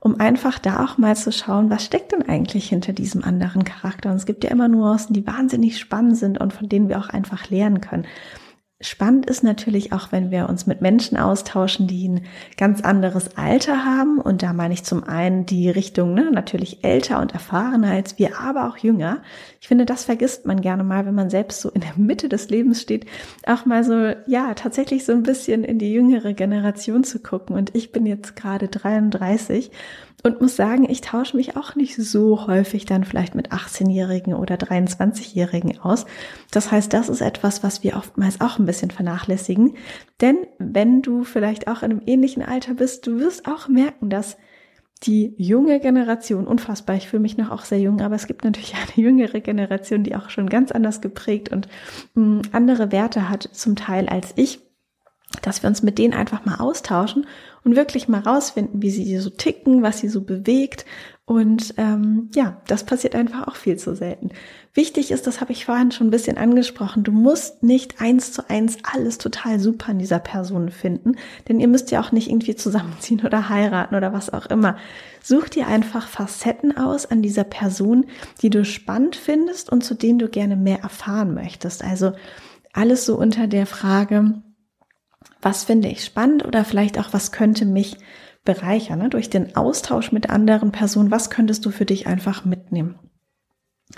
um 0.00 0.20
einfach 0.20 0.58
da 0.58 0.84
auch 0.84 0.98
mal 0.98 1.16
zu 1.16 1.32
schauen, 1.32 1.70
was 1.70 1.84
steckt 1.84 2.12
denn 2.12 2.28
eigentlich 2.28 2.68
hinter 2.68 2.92
diesem 2.92 3.24
anderen 3.24 3.64
Charakter. 3.64 4.10
Und 4.10 4.16
es 4.16 4.26
gibt 4.26 4.44
ja 4.44 4.50
immer 4.50 4.68
Nuancen, 4.68 5.14
die 5.14 5.26
wahnsinnig 5.26 5.78
spannend 5.78 6.16
sind 6.16 6.38
und 6.38 6.52
von 6.52 6.68
denen 6.68 6.88
wir 6.88 6.98
auch 6.98 7.08
einfach 7.08 7.50
lernen 7.50 7.80
können. 7.80 8.06
Spannend 8.82 9.24
ist 9.24 9.42
natürlich 9.42 9.94
auch, 9.94 10.12
wenn 10.12 10.30
wir 10.30 10.50
uns 10.50 10.66
mit 10.66 10.82
Menschen 10.82 11.16
austauschen, 11.16 11.86
die 11.86 12.08
ein 12.08 12.26
ganz 12.58 12.82
anderes 12.82 13.38
Alter 13.38 13.86
haben. 13.86 14.20
Und 14.20 14.42
da 14.42 14.52
meine 14.52 14.74
ich 14.74 14.84
zum 14.84 15.02
einen 15.02 15.46
die 15.46 15.70
Richtung 15.70 16.12
ne, 16.12 16.30
natürlich 16.30 16.84
älter 16.84 17.22
und 17.22 17.32
erfahrener 17.32 17.92
als 17.92 18.18
wir, 18.18 18.38
aber 18.38 18.68
auch 18.68 18.76
jünger. 18.76 19.22
Ich 19.66 19.68
finde, 19.68 19.84
das 19.84 20.04
vergisst 20.04 20.46
man 20.46 20.60
gerne 20.60 20.84
mal, 20.84 21.06
wenn 21.06 21.16
man 21.16 21.28
selbst 21.28 21.60
so 21.60 21.70
in 21.70 21.80
der 21.80 21.94
Mitte 21.96 22.28
des 22.28 22.50
Lebens 22.50 22.80
steht, 22.80 23.04
auch 23.48 23.66
mal 23.66 23.82
so, 23.82 24.12
ja, 24.28 24.54
tatsächlich 24.54 25.04
so 25.04 25.10
ein 25.10 25.24
bisschen 25.24 25.64
in 25.64 25.80
die 25.80 25.92
jüngere 25.92 26.34
Generation 26.34 27.02
zu 27.02 27.18
gucken. 27.18 27.56
Und 27.56 27.74
ich 27.74 27.90
bin 27.90 28.06
jetzt 28.06 28.36
gerade 28.36 28.68
33 28.68 29.72
und 30.22 30.40
muss 30.40 30.54
sagen, 30.54 30.88
ich 30.88 31.00
tausche 31.00 31.36
mich 31.36 31.56
auch 31.56 31.74
nicht 31.74 31.96
so 31.96 32.46
häufig 32.46 32.84
dann 32.84 33.02
vielleicht 33.02 33.34
mit 33.34 33.50
18-Jährigen 33.50 34.34
oder 34.34 34.54
23-Jährigen 34.54 35.80
aus. 35.80 36.06
Das 36.52 36.70
heißt, 36.70 36.92
das 36.92 37.08
ist 37.08 37.20
etwas, 37.20 37.64
was 37.64 37.82
wir 37.82 37.96
oftmals 37.96 38.40
auch 38.40 38.60
ein 38.60 38.66
bisschen 38.66 38.92
vernachlässigen. 38.92 39.74
Denn 40.20 40.46
wenn 40.60 41.02
du 41.02 41.24
vielleicht 41.24 41.66
auch 41.66 41.82
in 41.82 41.90
einem 41.90 42.02
ähnlichen 42.06 42.44
Alter 42.44 42.74
bist, 42.74 43.04
du 43.08 43.18
wirst 43.18 43.48
auch 43.48 43.66
merken, 43.66 44.10
dass 44.10 44.36
die 45.02 45.34
junge 45.36 45.78
Generation, 45.78 46.46
unfassbar, 46.46 46.96
ich 46.96 47.08
fühle 47.08 47.20
mich 47.20 47.36
noch 47.36 47.50
auch 47.50 47.64
sehr 47.64 47.80
jung, 47.80 48.00
aber 48.00 48.14
es 48.14 48.26
gibt 48.26 48.44
natürlich 48.44 48.74
eine 48.96 49.04
jüngere 49.04 49.40
Generation, 49.40 50.02
die 50.02 50.16
auch 50.16 50.30
schon 50.30 50.48
ganz 50.48 50.72
anders 50.72 51.00
geprägt 51.00 51.50
und 51.52 51.68
mm, 52.14 52.40
andere 52.52 52.92
Werte 52.92 53.28
hat 53.28 53.48
zum 53.52 53.76
Teil 53.76 54.08
als 54.08 54.32
ich 54.36 54.65
dass 55.42 55.62
wir 55.62 55.68
uns 55.68 55.82
mit 55.82 55.98
denen 55.98 56.14
einfach 56.14 56.44
mal 56.44 56.56
austauschen 56.56 57.26
und 57.64 57.74
wirklich 57.74 58.08
mal 58.08 58.20
rausfinden, 58.20 58.80
wie 58.80 58.90
sie 58.90 59.18
so 59.18 59.30
ticken, 59.30 59.82
was 59.82 59.98
sie 59.98 60.08
so 60.08 60.20
bewegt. 60.20 60.86
Und 61.24 61.74
ähm, 61.78 62.30
ja, 62.32 62.60
das 62.68 62.84
passiert 62.84 63.16
einfach 63.16 63.48
auch 63.48 63.56
viel 63.56 63.76
zu 63.76 63.96
selten. 63.96 64.30
Wichtig 64.72 65.10
ist, 65.10 65.26
das 65.26 65.40
habe 65.40 65.50
ich 65.50 65.64
vorhin 65.64 65.90
schon 65.90 66.06
ein 66.06 66.12
bisschen 66.12 66.38
angesprochen, 66.38 67.02
du 67.02 67.10
musst 67.10 67.64
nicht 67.64 68.00
eins 68.00 68.32
zu 68.32 68.48
eins 68.48 68.78
alles 68.84 69.18
total 69.18 69.58
super 69.58 69.90
in 69.90 69.98
dieser 69.98 70.20
Person 70.20 70.70
finden, 70.70 71.16
denn 71.48 71.58
ihr 71.58 71.66
müsst 71.66 71.90
ja 71.90 72.00
auch 72.00 72.12
nicht 72.12 72.28
irgendwie 72.30 72.54
zusammenziehen 72.54 73.24
oder 73.24 73.48
heiraten 73.48 73.96
oder 73.96 74.12
was 74.12 74.32
auch 74.32 74.46
immer. 74.46 74.76
Such 75.20 75.48
dir 75.48 75.66
einfach 75.66 76.06
Facetten 76.06 76.76
aus 76.76 77.06
an 77.06 77.22
dieser 77.22 77.44
Person, 77.44 78.06
die 78.42 78.50
du 78.50 78.64
spannend 78.64 79.16
findest 79.16 79.72
und 79.72 79.82
zu 79.82 79.94
denen 79.94 80.20
du 80.20 80.28
gerne 80.28 80.54
mehr 80.54 80.82
erfahren 80.82 81.34
möchtest. 81.34 81.82
Also 81.82 82.12
alles 82.72 83.04
so 83.04 83.16
unter 83.18 83.48
der 83.48 83.66
Frage, 83.66 84.42
was 85.42 85.64
finde 85.64 85.88
ich 85.88 86.04
spannend 86.04 86.44
oder 86.44 86.64
vielleicht 86.64 86.98
auch, 86.98 87.12
was 87.12 87.32
könnte 87.32 87.64
mich 87.64 87.96
bereichern, 88.44 89.00
ne? 89.00 89.08
durch 89.08 89.28
den 89.28 89.56
Austausch 89.56 90.12
mit 90.12 90.30
anderen 90.30 90.72
Personen, 90.72 91.10
was 91.10 91.30
könntest 91.30 91.66
du 91.66 91.70
für 91.70 91.84
dich 91.84 92.06
einfach 92.06 92.44
mitnehmen? 92.44 92.98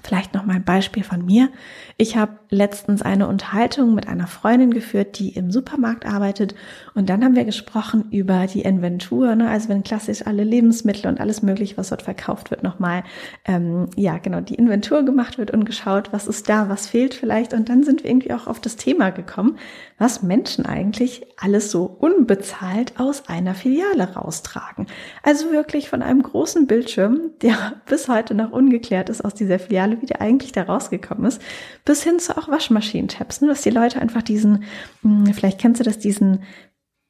Vielleicht 0.03 0.35
noch 0.35 0.45
mal 0.45 0.57
ein 0.57 0.65
Beispiel 0.65 1.03
von 1.03 1.25
mir. 1.25 1.49
Ich 1.97 2.15
habe 2.15 2.41
letztens 2.51 3.01
eine 3.01 3.27
Unterhaltung 3.27 3.95
mit 3.95 4.07
einer 4.07 4.27
Freundin 4.27 4.71
geführt, 4.71 5.19
die 5.19 5.31
im 5.31 5.51
Supermarkt 5.51 6.05
arbeitet. 6.05 6.55
Und 6.95 7.09
dann 7.09 7.25
haben 7.25 7.35
wir 7.35 7.47
gesprochen 7.47 8.05
über 8.11 8.47
die 8.47 8.61
Inventur, 8.61 9.35
ne? 9.35 9.49
also 9.49 9.71
wenn 9.71 9.83
klassisch 9.83 10.27
alle 10.27 10.45
Lebensmittel 10.45 11.07
und 11.07 11.21
alles 11.21 11.41
mögliche, 11.41 11.79
was 11.79 11.89
dort 11.89 12.03
verkauft 12.03 12.51
wird, 12.51 12.63
nochmal, 12.63 13.03
ähm, 13.47 13.87
ja, 13.97 14.19
genau, 14.19 14.43
die 14.43 14.57
Inventur 14.57 15.05
gemacht 15.05 15.39
wird 15.39 15.53
und 15.53 15.65
geschaut, 15.65 16.13
was 16.13 16.29
ist 16.29 16.51
da, 16.51 16.69
was 16.69 16.87
fehlt 16.87 17.15
vielleicht. 17.15 17.55
Und 17.55 17.71
dann 17.71 17.83
sind 17.83 18.05
wir 18.05 18.11
irgendwie 18.11 18.35
auch 18.35 18.47
auf 18.47 18.61
das 18.61 18.77
Thema 18.77 19.09
gekommen, 19.09 19.57
was 19.97 20.23
Menschen 20.23 20.67
eigentlich 20.67 21.27
alles 21.39 21.71
so 21.71 21.85
unbezahlt 21.85 23.01
aus 23.01 23.27
einer 23.29 23.55
Filiale 23.55 24.15
raustragen. 24.15 24.87
Also 25.23 25.51
wirklich 25.51 25.89
von 25.89 26.03
einem 26.03 26.23
großen 26.23 26.67
Bildschirm, 26.67 27.31
der 27.41 27.57
bis 27.87 28.07
heute 28.07 28.35
noch 28.35 28.53
ungeklärt 28.53 29.09
ist 29.09 29.25
aus 29.25 29.33
dieser 29.33 29.59
Filiale 29.59 29.78
Filiale, 29.79 30.03
wie 30.03 30.07
der 30.07 30.21
eigentlich 30.21 30.53
da 30.53 30.63
rausgekommen 30.63 31.25
ist, 31.27 31.41
bis 31.85 32.03
hin 32.03 32.19
zu 32.19 32.37
auch 32.37 32.49
Waschmaschinentabs, 32.49 33.41
ne, 33.41 33.49
dass 33.49 33.63
die 33.63 33.71
Leute 33.71 34.01
einfach 34.01 34.23
diesen, 34.23 34.65
hm, 35.03 35.27
vielleicht 35.33 35.61
kennst 35.61 35.81
du 35.81 35.85
das, 35.85 35.99
diesen 35.99 36.43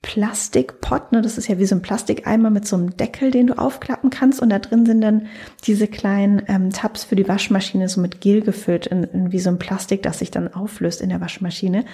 Plastikpot, 0.02 1.12
ne, 1.12 1.22
das 1.22 1.38
ist 1.38 1.48
ja 1.48 1.58
wie 1.58 1.66
so 1.66 1.74
ein 1.74 1.82
Plastikeimer 1.82 2.50
mit 2.50 2.66
so 2.66 2.76
einem 2.76 2.96
Deckel, 2.96 3.30
den 3.30 3.48
du 3.48 3.58
aufklappen 3.58 4.10
kannst. 4.10 4.40
Und 4.40 4.50
da 4.50 4.58
drin 4.58 4.86
sind 4.86 5.00
dann 5.00 5.26
diese 5.64 5.88
kleinen 5.88 6.42
ähm, 6.46 6.70
Tabs 6.70 7.04
für 7.04 7.16
die 7.16 7.26
Waschmaschine 7.26 7.88
so 7.88 8.00
mit 8.00 8.20
Gel 8.20 8.42
gefüllt 8.42 8.86
in, 8.86 9.04
in 9.04 9.32
wie 9.32 9.40
so 9.40 9.50
ein 9.50 9.58
Plastik, 9.58 10.02
das 10.02 10.18
sich 10.20 10.30
dann 10.30 10.52
auflöst 10.52 11.00
in 11.00 11.08
der 11.08 11.20
Waschmaschine. 11.20 11.84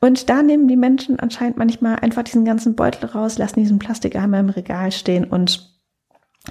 Und 0.00 0.28
da 0.28 0.42
nehmen 0.42 0.68
die 0.68 0.76
Menschen 0.76 1.18
anscheinend 1.18 1.56
manchmal 1.56 1.96
einfach 1.96 2.22
diesen 2.22 2.44
ganzen 2.44 2.76
Beutel 2.76 3.06
raus, 3.06 3.38
lassen 3.38 3.60
diesen 3.60 3.78
Plastikeimer 3.78 4.38
im 4.38 4.50
Regal 4.50 4.92
stehen 4.92 5.24
und 5.24 5.71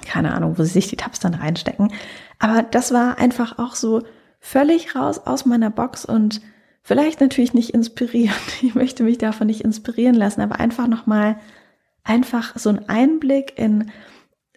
keine 0.06 0.34
Ahnung, 0.34 0.58
wo 0.58 0.64
sie 0.64 0.70
sich 0.72 0.88
die 0.88 0.96
Tabs 0.96 1.20
dann 1.20 1.34
reinstecken. 1.34 1.92
Aber 2.40 2.64
das 2.64 2.94
war 2.94 3.18
einfach 3.20 3.60
auch 3.60 3.76
so 3.76 4.04
völlig 4.40 4.96
raus 4.96 5.20
aus 5.26 5.46
meiner 5.46 5.70
Box 5.70 6.06
und 6.06 6.42
vielleicht 6.82 7.22
natürlich 7.22 7.54
nicht 7.54 7.72
inspirierend. 7.72 8.36
Ich 8.62 8.76
möchte 8.76 9.04
mich 9.04 9.18
davon 9.18 9.48
nicht 9.48 9.62
inspirieren 9.62 10.16
lassen, 10.16 10.42
aber 10.42 10.60
einfach 10.60 10.88
nochmal 10.88 11.38
einfach 12.04 12.58
so 12.58 12.70
ein 12.70 12.90
Einblick 12.90 13.58
in 13.58 13.92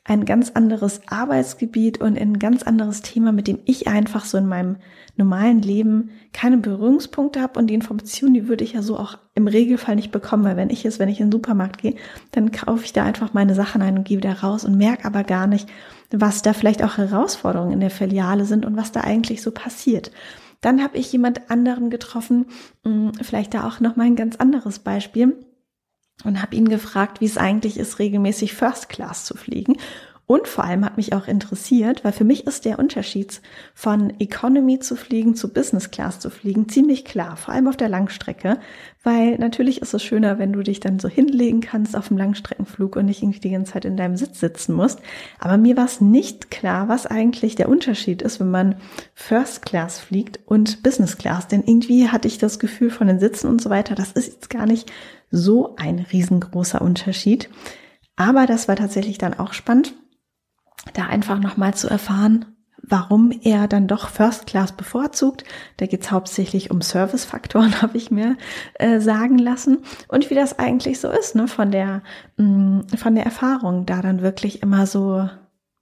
ein 0.06 0.26
ganz 0.26 0.50
anderes 0.50 1.00
Arbeitsgebiet 1.06 1.98
und 1.98 2.18
ein 2.18 2.38
ganz 2.38 2.62
anderes 2.62 3.00
Thema, 3.00 3.32
mit 3.32 3.48
dem 3.48 3.58
ich 3.64 3.88
einfach 3.88 4.26
so 4.26 4.36
in 4.36 4.46
meinem 4.46 4.76
normalen 5.16 5.62
Leben 5.62 6.10
keine 6.34 6.58
Berührungspunkte 6.58 7.40
habe. 7.40 7.58
Und 7.58 7.68
die 7.68 7.74
Informationen, 7.74 8.34
die 8.34 8.46
würde 8.46 8.64
ich 8.64 8.74
ja 8.74 8.82
so 8.82 8.98
auch 8.98 9.16
im 9.34 9.46
Regelfall 9.46 9.96
nicht 9.96 10.12
bekommen, 10.12 10.44
weil 10.44 10.58
wenn 10.58 10.68
ich 10.68 10.84
es, 10.84 10.98
wenn 10.98 11.08
ich 11.08 11.20
in 11.20 11.28
den 11.28 11.32
Supermarkt 11.32 11.78
gehe, 11.80 11.94
dann 12.32 12.52
kaufe 12.52 12.84
ich 12.84 12.92
da 12.92 13.04
einfach 13.04 13.32
meine 13.32 13.54
Sachen 13.54 13.80
ein 13.80 13.96
und 13.96 14.04
gehe 14.04 14.18
wieder 14.18 14.40
raus 14.40 14.66
und 14.66 14.76
merke 14.76 15.06
aber 15.06 15.24
gar 15.24 15.46
nicht, 15.46 15.70
was 16.10 16.42
da 16.42 16.52
vielleicht 16.52 16.82
auch 16.84 16.98
Herausforderungen 16.98 17.72
in 17.72 17.80
der 17.80 17.90
Filiale 17.90 18.44
sind 18.44 18.66
und 18.66 18.76
was 18.76 18.92
da 18.92 19.00
eigentlich 19.00 19.40
so 19.40 19.52
passiert. 19.52 20.10
Dann 20.60 20.82
habe 20.82 20.98
ich 20.98 21.10
jemand 21.12 21.50
anderen 21.50 21.88
getroffen, 21.88 22.46
hm, 22.84 23.12
vielleicht 23.22 23.54
da 23.54 23.66
auch 23.66 23.80
noch 23.80 23.96
mal 23.96 24.04
ein 24.04 24.16
ganz 24.16 24.36
anderes 24.36 24.80
Beispiel 24.80 25.34
und 26.22 26.40
habe 26.40 26.54
ihn 26.54 26.68
gefragt, 26.68 27.20
wie 27.20 27.26
es 27.26 27.38
eigentlich 27.38 27.78
ist, 27.78 27.98
regelmäßig 27.98 28.54
First 28.54 28.88
Class 28.88 29.24
zu 29.24 29.36
fliegen. 29.36 29.76
Und 30.26 30.48
vor 30.48 30.64
allem 30.64 30.86
hat 30.86 30.96
mich 30.96 31.12
auch 31.12 31.28
interessiert, 31.28 32.02
weil 32.02 32.12
für 32.12 32.24
mich 32.24 32.46
ist 32.46 32.64
der 32.64 32.78
Unterschied 32.78 33.42
von 33.74 34.18
Economy 34.20 34.78
zu 34.78 34.96
fliegen 34.96 35.34
zu 35.34 35.52
Business 35.52 35.90
Class 35.90 36.18
zu 36.18 36.30
fliegen 36.30 36.66
ziemlich 36.66 37.04
klar, 37.04 37.36
vor 37.36 37.52
allem 37.52 37.68
auf 37.68 37.76
der 37.76 37.90
Langstrecke, 37.90 38.58
weil 39.02 39.36
natürlich 39.36 39.82
ist 39.82 39.92
es 39.92 40.02
schöner, 40.02 40.38
wenn 40.38 40.54
du 40.54 40.62
dich 40.62 40.80
dann 40.80 40.98
so 40.98 41.08
hinlegen 41.08 41.60
kannst 41.60 41.94
auf 41.94 42.08
dem 42.08 42.16
Langstreckenflug 42.16 42.96
und 42.96 43.04
nicht 43.04 43.22
irgendwie 43.22 43.40
die 43.40 43.50
ganze 43.50 43.74
Zeit 43.74 43.84
in 43.84 43.98
deinem 43.98 44.16
Sitz 44.16 44.40
sitzen 44.40 44.74
musst. 44.74 45.00
Aber 45.38 45.58
mir 45.58 45.76
war 45.76 45.84
es 45.84 46.00
nicht 46.00 46.50
klar, 46.50 46.88
was 46.88 47.04
eigentlich 47.04 47.54
der 47.54 47.68
Unterschied 47.68 48.22
ist, 48.22 48.40
wenn 48.40 48.50
man 48.50 48.76
First 49.12 49.66
Class 49.66 50.00
fliegt 50.00 50.40
und 50.46 50.82
Business 50.82 51.18
Class, 51.18 51.48
denn 51.48 51.64
irgendwie 51.66 52.08
hatte 52.08 52.28
ich 52.28 52.38
das 52.38 52.58
Gefühl 52.58 52.88
von 52.88 53.08
den 53.08 53.20
Sitzen 53.20 53.46
und 53.46 53.60
so 53.60 53.68
weiter, 53.68 53.94
das 53.94 54.12
ist 54.12 54.28
jetzt 54.28 54.48
gar 54.48 54.64
nicht 54.64 54.90
so 55.30 55.76
ein 55.76 55.98
riesengroßer 55.98 56.80
Unterschied. 56.80 57.50
Aber 58.16 58.46
das 58.46 58.68
war 58.68 58.76
tatsächlich 58.76 59.18
dann 59.18 59.34
auch 59.34 59.52
spannend, 59.52 59.94
da 60.92 61.06
einfach 61.06 61.38
nochmal 61.38 61.74
zu 61.74 61.88
erfahren, 61.88 62.44
warum 62.88 63.32
er 63.42 63.66
dann 63.66 63.88
doch 63.88 64.08
First 64.08 64.46
Class 64.46 64.72
bevorzugt. 64.72 65.44
Da 65.78 65.86
geht 65.86 66.02
es 66.02 66.10
hauptsächlich 66.10 66.70
um 66.70 66.82
Servicefaktoren, 66.82 67.82
habe 67.82 67.96
ich 67.96 68.10
mir 68.10 68.36
äh, 68.74 69.00
sagen 69.00 69.38
lassen. 69.38 69.78
Und 70.08 70.30
wie 70.30 70.34
das 70.34 70.58
eigentlich 70.58 71.00
so 71.00 71.08
ist, 71.08 71.34
ne, 71.34 71.48
von 71.48 71.70
der, 71.70 72.02
mh, 72.36 72.46
mm, 72.46 72.88
von 72.96 73.14
der 73.14 73.24
Erfahrung, 73.24 73.86
da 73.86 74.02
dann 74.02 74.22
wirklich 74.22 74.62
immer 74.62 74.86
so 74.86 75.28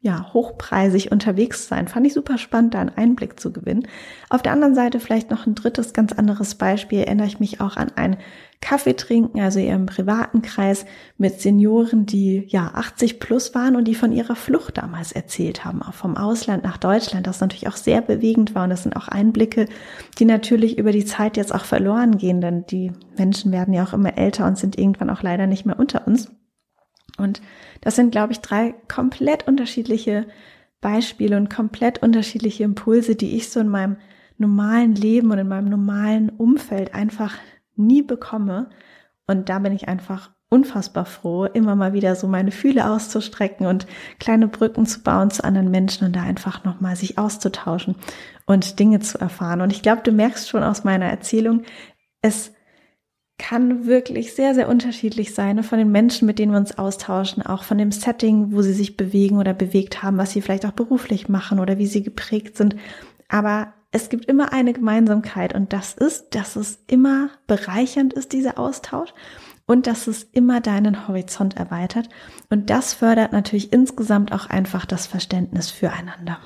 ja, 0.05 0.33
hochpreisig 0.33 1.13
unterwegs 1.13 1.69
sein. 1.69 1.87
Fand 1.87 2.05
ich 2.05 2.13
super 2.13 2.37
spannend, 2.37 2.75
da 2.75 2.81
einen 2.81 2.97
Einblick 2.97 3.39
zu 3.39 3.53
gewinnen. 3.53 3.87
Auf 4.29 4.43
der 4.43 4.51
anderen 4.51 4.75
Seite 4.75 4.99
vielleicht 4.99 5.31
noch 5.31 5.47
ein 5.47 5.55
drittes 5.55 5.93
ganz 5.93 6.13
anderes 6.13 6.57
Beispiel. 6.57 6.99
Erinnere 6.99 7.29
ich 7.29 7.39
mich 7.39 7.61
auch 7.61 7.77
an 7.77 7.93
ein 7.95 8.17
Kaffee 8.61 8.95
trinken, 8.95 9.41
also 9.41 9.61
eher 9.61 9.79
privaten 9.79 10.43
Kreis 10.43 10.87
mit 11.19 11.41
Senioren, 11.41 12.07
die 12.07 12.45
ja 12.49 12.73
80 12.75 13.21
plus 13.21 13.55
waren 13.55 13.77
und 13.77 13.87
die 13.87 13.95
von 13.95 14.13
ihrer 14.13 14.35
Flucht 14.37 14.79
damals 14.79 15.13
erzählt 15.13 15.65
haben, 15.65 15.83
auch 15.83 15.95
vom 15.95 16.17
Ausland 16.17 16.65
nach 16.65 16.79
Deutschland, 16.79 17.27
das 17.27 17.41
natürlich 17.41 17.69
auch 17.69 17.77
sehr 17.77 18.01
bewegend 18.03 18.55
war 18.55 18.65
und 18.65 18.71
das 18.71 18.85
sind 18.85 18.97
auch 18.97 19.09
Einblicke, 19.09 19.67
die 20.19 20.25
natürlich 20.25 20.79
über 20.79 20.93
die 20.93 21.05
Zeit 21.05 21.37
jetzt 21.37 21.55
auch 21.55 21.65
verloren 21.65 22.19
gehen, 22.19 22.41
denn 22.41 22.65
die 22.67 22.93
Menschen 23.19 23.51
werden 23.51 23.75
ja 23.75 23.83
auch 23.85 23.93
immer 23.93 24.17
älter 24.17 24.47
und 24.47 24.57
sind 24.57 24.79
irgendwann 24.79 25.11
auch 25.11 25.23
leider 25.23 25.49
nicht 25.49 25.67
mehr 25.67 25.79
unter 25.79 26.07
uns. 26.07 26.31
Und 27.23 27.41
das 27.81 27.97
sind, 27.97 28.13
glaube 28.13 28.33
ich, 28.33 28.41
drei 28.41 28.75
komplett 28.89 29.47
unterschiedliche 29.47 30.27
Beispiele 30.81 31.37
und 31.37 31.49
komplett 31.49 32.03
unterschiedliche 32.03 32.65
Impulse, 32.65 33.15
die 33.15 33.37
ich 33.37 33.51
so 33.51 33.61
in 33.61 33.69
meinem 33.69 33.97
normalen 34.39 34.95
Leben 34.95 35.31
und 35.31 35.39
in 35.39 35.49
meinem 35.49 35.69
normalen 35.69 36.29
Umfeld 36.31 36.95
einfach 36.95 37.35
nie 37.77 38.03
bekomme. 38.03 38.71
Und 39.27 39.49
da 39.49 39.61
bin 39.61 39.73
ich 39.73 39.89
einfach 39.89 40.31
unfassbar 40.53 41.07
froh, 41.07 41.47
immer 41.47 41.77
mal 41.77 41.95
wieder 41.95 42.15
so 42.15 42.29
meine 42.29 42.51
Fühle 42.51 42.91
auszustrecken 42.91 43.67
und 43.67 43.87
kleine 44.19 44.49
Brücken 44.49 44.85
zu 44.85 45.03
bauen 45.03 45.31
zu 45.31 45.43
anderen 45.45 45.71
Menschen 45.71 46.07
und 46.07 46.15
da 46.15 46.23
einfach 46.23 46.63
nochmal 46.65 46.95
sich 46.95 47.17
auszutauschen 47.17 47.95
und 48.45 48.79
Dinge 48.79 49.01
zu 49.01 49.19
erfahren. 49.19 49.63
Und 49.63 49.73
ich 49.73 49.81
glaube, 49.81 50.03
du 50.03 50.13
merkst 50.13 50.51
schon 50.51 50.63
aus 50.63 50.85
meiner 50.85 51.07
Erzählung, 51.07 51.63
es 52.21 52.53
kann 53.43 53.87
wirklich 53.87 54.35
sehr, 54.35 54.55
sehr 54.55 54.69
unterschiedlich 54.69 55.35
sein 55.35 55.57
ne? 55.57 55.63
von 55.65 55.77
den 55.77 55.91
Menschen, 55.91 56.27
mit 56.27 56.39
denen 56.39 56.53
wir 56.53 56.59
uns 56.59 56.79
austauschen, 56.79 57.45
auch 57.45 57.65
von 57.65 57.77
dem 57.77 57.91
Setting, 57.91 58.53
wo 58.53 58.63
sie 58.63 58.73
sich 58.73 58.97
bewegen 58.97 59.39
oder 59.39 59.53
bewegt 59.53 60.01
haben, 60.01 60.17
was 60.17 60.31
sie 60.31 60.41
vielleicht 60.41 60.65
auch 60.65 60.73
beruflich 60.73 61.29
machen 61.29 61.59
oder 61.59 61.77
wie 61.77 61.89
sie 61.89 62.05
geprägt 62.05 62.57
sind. 62.57 62.77
Aber 63.29 63.73
es 63.91 64.11
gibt 64.11 64.27
immer 64.27 64.53
eine 64.53 64.73
Gemeinsamkeit 64.73 65.57
und 65.57 65.73
das 65.73 65.93
ist, 65.93 66.37
dass 66.37 66.55
es 66.55 66.79
immer 66.87 67.31
bereichernd 67.49 68.13
ist, 68.15 68.33
dieser 68.33 68.61
Austausch 68.61 69.13
und 69.67 69.89
dass 69.89 70.07
es 70.07 70.23
immer 70.23 70.61
deinen 70.61 71.09
Horizont 71.09 71.57
erweitert. 71.57 72.09
Und 72.49 72.71
das 72.71 72.95
fördert 72.95 73.33
natürlich 73.33 73.73
insgesamt 73.73 74.31
auch 74.31 74.47
einfach 74.47 74.87
das 74.87 75.09
Verständnis 75.09 75.69
füreinander. 75.69 76.39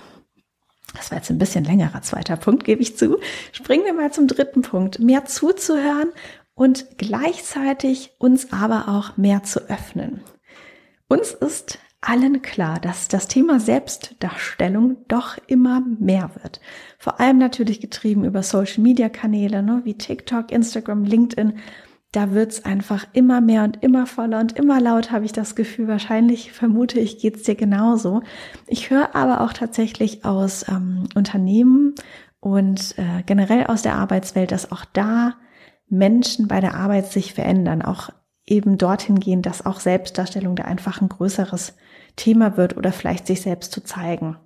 Das 0.94 1.10
war 1.10 1.18
jetzt 1.18 1.30
ein 1.30 1.38
bisschen 1.38 1.64
längerer 1.64 2.00
zweiter 2.00 2.38
Punkt, 2.38 2.64
gebe 2.64 2.80
ich 2.80 2.96
zu. 2.96 3.18
Springen 3.52 3.84
wir 3.84 3.92
mal 3.92 4.12
zum 4.12 4.28
dritten 4.28 4.62
Punkt. 4.62 4.98
Mehr 4.98 5.26
zuzuhören 5.26 6.08
und 6.56 6.98
gleichzeitig 6.98 8.16
uns 8.18 8.52
aber 8.52 8.88
auch 8.88 9.16
mehr 9.16 9.44
zu 9.44 9.60
öffnen. 9.68 10.22
Uns 11.06 11.30
ist 11.30 11.78
allen 12.00 12.42
klar, 12.42 12.80
dass 12.80 13.08
das 13.08 13.28
Thema 13.28 13.60
Selbstdarstellung 13.60 14.96
doch 15.06 15.36
immer 15.46 15.80
mehr 15.80 16.30
wird. 16.42 16.60
Vor 16.98 17.20
allem 17.20 17.38
natürlich 17.38 17.80
getrieben 17.80 18.24
über 18.24 18.42
Social-Media-Kanäle 18.42 19.62
ne, 19.62 19.82
wie 19.84 19.94
TikTok, 19.94 20.50
Instagram, 20.50 21.04
LinkedIn. 21.04 21.58
Da 22.12 22.32
wird's 22.32 22.64
einfach 22.64 23.06
immer 23.12 23.40
mehr 23.40 23.64
und 23.64 23.82
immer 23.82 24.06
voller 24.06 24.40
und 24.40 24.52
immer 24.52 24.80
laut, 24.80 25.10
habe 25.10 25.24
ich 25.24 25.32
das 25.32 25.56
Gefühl. 25.56 25.88
Wahrscheinlich 25.88 26.52
vermute 26.52 27.00
ich, 27.00 27.18
geht's 27.18 27.42
dir 27.42 27.56
genauso. 27.56 28.22
Ich 28.66 28.90
höre 28.90 29.14
aber 29.14 29.42
auch 29.42 29.52
tatsächlich 29.52 30.24
aus 30.24 30.66
ähm, 30.68 31.08
Unternehmen 31.14 31.94
und 32.40 32.96
äh, 32.98 33.22
generell 33.26 33.66
aus 33.66 33.82
der 33.82 33.96
Arbeitswelt, 33.96 34.52
dass 34.52 34.70
auch 34.72 34.84
da 34.92 35.34
Menschen 35.88 36.48
bei 36.48 36.60
der 36.60 36.74
Arbeit 36.74 37.06
sich 37.12 37.34
verändern, 37.34 37.82
auch 37.82 38.10
eben 38.46 38.78
dorthin 38.78 39.18
gehen, 39.18 39.42
dass 39.42 39.66
auch 39.66 39.80
Selbstdarstellung 39.80 40.56
da 40.56 40.64
einfach 40.64 41.00
ein 41.00 41.08
größeres 41.08 41.74
Thema 42.16 42.56
wird 42.56 42.76
oder 42.76 42.92
vielleicht 42.92 43.26
sich 43.26 43.42
selbst 43.42 43.72
zu 43.72 43.82
zeigen. 43.82 44.36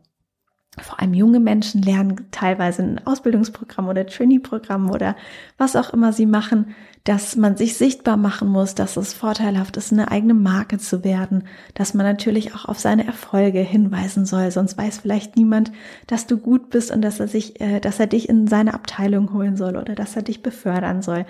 Vor 0.82 1.00
allem 1.00 1.14
junge 1.14 1.40
Menschen 1.40 1.82
lernen 1.82 2.26
teilweise 2.30 2.82
ein 2.82 3.06
Ausbildungsprogramm 3.06 3.88
oder 3.88 4.06
Trainee-Programm 4.06 4.90
oder 4.90 5.16
was 5.58 5.76
auch 5.76 5.90
immer 5.92 6.12
sie 6.12 6.26
machen, 6.26 6.74
dass 7.04 7.34
man 7.34 7.56
sich 7.56 7.76
sichtbar 7.76 8.16
machen 8.16 8.48
muss, 8.48 8.74
dass 8.74 8.96
es 8.96 9.14
vorteilhaft 9.14 9.76
ist, 9.76 9.92
eine 9.92 10.10
eigene 10.10 10.34
Marke 10.34 10.78
zu 10.78 11.02
werden, 11.02 11.44
dass 11.74 11.94
man 11.94 12.04
natürlich 12.04 12.54
auch 12.54 12.66
auf 12.66 12.78
seine 12.78 13.06
Erfolge 13.06 13.60
hinweisen 13.60 14.26
soll, 14.26 14.50
sonst 14.50 14.76
weiß 14.76 14.98
vielleicht 14.98 15.36
niemand, 15.36 15.72
dass 16.06 16.26
du 16.26 16.36
gut 16.36 16.68
bist 16.68 16.90
und 16.90 17.00
dass 17.02 17.18
er 17.18 17.28
sich, 17.28 17.60
äh, 17.60 17.80
dass 17.80 18.00
er 18.00 18.06
dich 18.06 18.28
in 18.28 18.48
seine 18.48 18.74
Abteilung 18.74 19.32
holen 19.32 19.56
soll 19.56 19.76
oder 19.76 19.94
dass 19.94 20.14
er 20.14 20.22
dich 20.22 20.42
befördern 20.42 21.00
soll. 21.00 21.24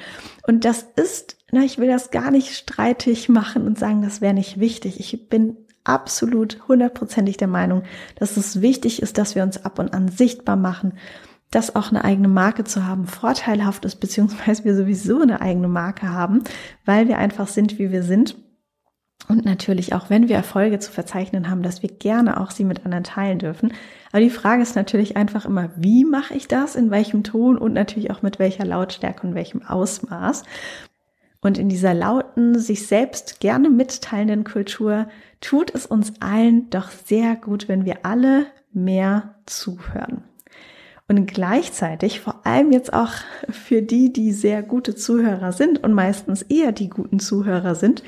Und 0.47 0.65
das 0.65 0.87
ist, 0.97 1.37
na, 1.53 1.63
ich 1.63 1.79
will 1.79 1.89
das 1.89 2.11
gar 2.11 2.33
nicht 2.33 2.55
streitig 2.55 3.29
machen 3.29 3.67
und 3.67 3.79
sagen, 3.79 4.03
das 4.03 4.21
wäre 4.21 4.35
nicht 4.35 4.59
wichtig. 4.59 4.99
Ich 4.99 5.29
bin 5.29 5.57
absolut 5.91 6.61
hundertprozentig 6.69 7.37
der 7.37 7.49
Meinung, 7.49 7.83
dass 8.15 8.37
es 8.37 8.63
wichtig 8.63 9.03
ist, 9.03 9.19
dass 9.19 9.35
wir 9.35 9.43
uns 9.43 9.65
ab 9.65 9.81
und 9.81 9.93
an 9.93 10.09
sichtbar 10.09 10.57
machen, 10.57 10.95
dass 11.51 11.75
auch 11.75 11.91
eine 11.91 12.05
eigene 12.05 12.29
Marke 12.29 12.63
zu 12.63 12.87
haben 12.87 13.07
vorteilhaft 13.07 13.85
ist, 13.85 13.97
beziehungsweise 13.97 14.65
wir 14.65 14.77
sowieso 14.77 15.21
eine 15.21 15.41
eigene 15.41 15.69
Marke 15.69 16.09
haben, 16.09 16.45
weil 16.85 17.09
wir 17.09 17.19
einfach 17.19 17.49
sind, 17.49 17.79
wie 17.79 17.91
wir 17.91 18.05
sind. 18.05 18.37
Und 19.29 19.45
natürlich 19.45 19.93
auch, 19.93 20.11
wenn 20.11 20.29
wir 20.29 20.37
Erfolge 20.37 20.79
zu 20.79 20.91
verzeichnen 20.91 21.51
haben, 21.51 21.63
dass 21.63 21.83
wir 21.83 21.91
gerne 21.91 22.41
auch 22.41 22.51
sie 22.51 22.65
mit 22.65 22.85
anderen 22.85 23.05
teilen 23.05 23.39
dürfen. 23.39 23.73
Aber 24.11 24.21
die 24.21 24.31
Frage 24.31 24.63
ist 24.63 24.77
natürlich 24.77 25.17
einfach 25.17 25.45
immer, 25.45 25.71
wie 25.77 26.05
mache 26.05 26.35
ich 26.35 26.49
das, 26.49 26.75
in 26.75 26.91
welchem 26.91 27.23
Ton 27.23 27.59
und 27.59 27.73
natürlich 27.73 28.11
auch 28.11 28.23
mit 28.23 28.39
welcher 28.39 28.65
Lautstärke 28.65 29.27
und 29.27 29.35
welchem 29.35 29.63
Ausmaß. 29.63 30.45
Und 31.41 31.57
in 31.59 31.69
dieser 31.69 31.95
lauten, 31.95 32.59
sich 32.59 32.87
selbst 32.87 33.41
gerne 33.41 33.71
mitteilenden 33.71 34.45
Kultur 34.45 35.09
tut 35.41 35.75
es 35.75 35.87
uns 35.87 36.13
allen 36.21 36.69
doch 36.71 36.91
sehr 36.91 37.35
gut, 37.37 37.69
wenn 37.69 37.85
wir 37.85 38.05
alle 38.05 38.47
mehr 38.73 39.37
zuhören. 39.47 40.25
Und 41.09 41.27
gleichzeitig, 41.27 42.21
vor 42.21 42.47
allem 42.47 42.71
jetzt 42.71 42.93
auch 42.93 43.13
für 43.49 43.83
die, 43.83 44.13
die 44.13 44.33
sehr 44.33 44.63
gute 44.63 44.95
Zuhörer 44.95 45.51
sind 45.51 45.83
und 45.83 45.93
meistens 45.93 46.43
eher 46.43 46.73
die 46.73 46.89
guten 46.89 47.19
Zuhörer 47.19 47.75
sind, 47.75 48.05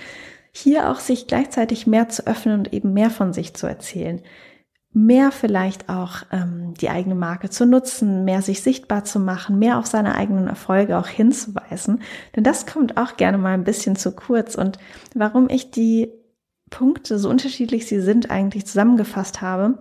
hier 0.52 0.90
auch 0.90 1.00
sich 1.00 1.26
gleichzeitig 1.26 1.86
mehr 1.86 2.10
zu 2.10 2.26
öffnen 2.26 2.58
und 2.58 2.72
eben 2.72 2.92
mehr 2.92 3.10
von 3.10 3.32
sich 3.32 3.54
zu 3.54 3.66
erzählen. 3.66 4.20
Mehr 4.94 5.32
vielleicht 5.32 5.88
auch 5.88 6.22
ähm, 6.30 6.74
die 6.74 6.90
eigene 6.90 7.14
Marke 7.14 7.48
zu 7.48 7.64
nutzen, 7.64 8.24
mehr 8.24 8.42
sich 8.42 8.62
sichtbar 8.62 9.04
zu 9.04 9.20
machen, 9.20 9.58
mehr 9.58 9.78
auf 9.78 9.86
seine 9.86 10.14
eigenen 10.16 10.48
Erfolge 10.48 10.98
auch 10.98 11.06
hinzuweisen. 11.06 12.02
Denn 12.36 12.44
das 12.44 12.66
kommt 12.66 12.98
auch 12.98 13.16
gerne 13.16 13.38
mal 13.38 13.54
ein 13.54 13.64
bisschen 13.64 13.96
zu 13.96 14.12
kurz. 14.12 14.54
Und 14.54 14.78
warum 15.14 15.48
ich 15.48 15.70
die 15.70 16.12
Punkte, 16.68 17.18
so 17.18 17.30
unterschiedlich 17.30 17.86
sie 17.86 18.00
sind, 18.00 18.30
eigentlich 18.30 18.66
zusammengefasst 18.66 19.40
habe, 19.40 19.78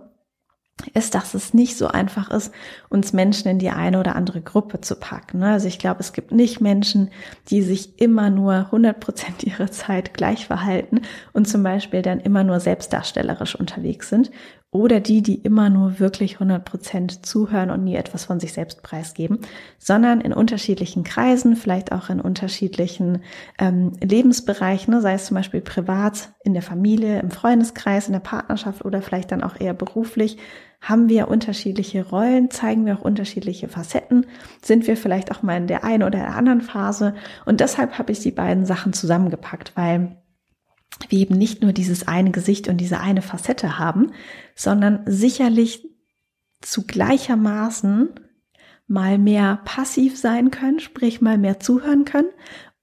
ist, 0.94 1.14
dass 1.14 1.34
es 1.34 1.54
nicht 1.54 1.76
so 1.76 1.88
einfach 1.88 2.30
ist, 2.30 2.52
uns 2.88 3.12
Menschen 3.12 3.48
in 3.48 3.58
die 3.58 3.70
eine 3.70 4.00
oder 4.00 4.16
andere 4.16 4.40
Gruppe 4.40 4.80
zu 4.80 4.96
packen. 4.96 5.38
Ne? 5.38 5.52
Also 5.52 5.68
ich 5.68 5.78
glaube, 5.78 6.00
es 6.00 6.12
gibt 6.12 6.32
nicht 6.32 6.60
Menschen, 6.60 7.10
die 7.48 7.62
sich 7.62 8.00
immer 8.00 8.30
nur 8.30 8.54
100 8.54 8.98
Prozent 8.98 9.44
ihrer 9.44 9.70
Zeit 9.70 10.14
gleich 10.14 10.46
verhalten 10.46 11.02
und 11.32 11.46
zum 11.46 11.62
Beispiel 11.62 12.02
dann 12.02 12.20
immer 12.20 12.44
nur 12.44 12.60
selbstdarstellerisch 12.60 13.54
unterwegs 13.54 14.08
sind 14.08 14.30
oder 14.72 15.00
die, 15.00 15.20
die 15.20 15.34
immer 15.34 15.68
nur 15.68 16.00
wirklich 16.00 16.34
100 16.34 16.64
Prozent 16.64 17.26
zuhören 17.26 17.70
und 17.70 17.84
nie 17.84 17.94
etwas 17.94 18.24
von 18.24 18.40
sich 18.40 18.54
selbst 18.54 18.82
preisgeben, 18.82 19.40
sondern 19.78 20.22
in 20.22 20.32
unterschiedlichen 20.32 21.04
Kreisen, 21.04 21.56
vielleicht 21.56 21.92
auch 21.92 22.08
in 22.08 22.22
unterschiedlichen 22.22 23.22
ähm, 23.58 23.92
Lebensbereichen, 24.00 24.94
ne? 24.94 25.02
sei 25.02 25.12
es 25.12 25.26
zum 25.26 25.34
Beispiel 25.34 25.60
privat, 25.60 26.30
in 26.42 26.54
der 26.54 26.62
Familie, 26.62 27.20
im 27.20 27.30
Freundeskreis, 27.30 28.06
in 28.06 28.14
der 28.14 28.20
Partnerschaft 28.20 28.82
oder 28.84 29.02
vielleicht 29.02 29.30
dann 29.30 29.42
auch 29.42 29.60
eher 29.60 29.74
beruflich, 29.74 30.38
haben 30.80 31.10
wir 31.10 31.28
unterschiedliche 31.28 32.08
Rollen, 32.08 32.50
zeigen 32.50 32.86
wir 32.86 32.96
auch 32.96 33.02
unterschiedliche 33.02 33.68
Facetten, 33.68 34.26
sind 34.62 34.86
wir 34.86 34.96
vielleicht 34.96 35.30
auch 35.30 35.42
mal 35.42 35.58
in 35.58 35.66
der 35.66 35.84
einen 35.84 36.02
oder 36.02 36.18
der 36.18 36.34
anderen 36.34 36.62
Phase. 36.62 37.14
Und 37.44 37.60
deshalb 37.60 37.98
habe 37.98 38.10
ich 38.10 38.20
die 38.20 38.32
beiden 38.32 38.64
Sachen 38.64 38.94
zusammengepackt, 38.94 39.72
weil 39.76 40.16
wir 41.08 41.18
eben 41.18 41.36
nicht 41.36 41.62
nur 41.62 41.72
dieses 41.72 42.06
eine 42.06 42.30
Gesicht 42.30 42.68
und 42.68 42.76
diese 42.78 43.00
eine 43.00 43.22
Facette 43.22 43.78
haben, 43.78 44.12
sondern 44.54 45.02
sicherlich 45.06 45.86
zu 46.60 46.86
gleichermaßen 46.86 48.10
mal 48.86 49.18
mehr 49.18 49.60
passiv 49.64 50.18
sein 50.18 50.50
können, 50.50 50.80
sprich 50.80 51.20
mal 51.20 51.38
mehr 51.38 51.60
zuhören 51.60 52.04
können, 52.04 52.28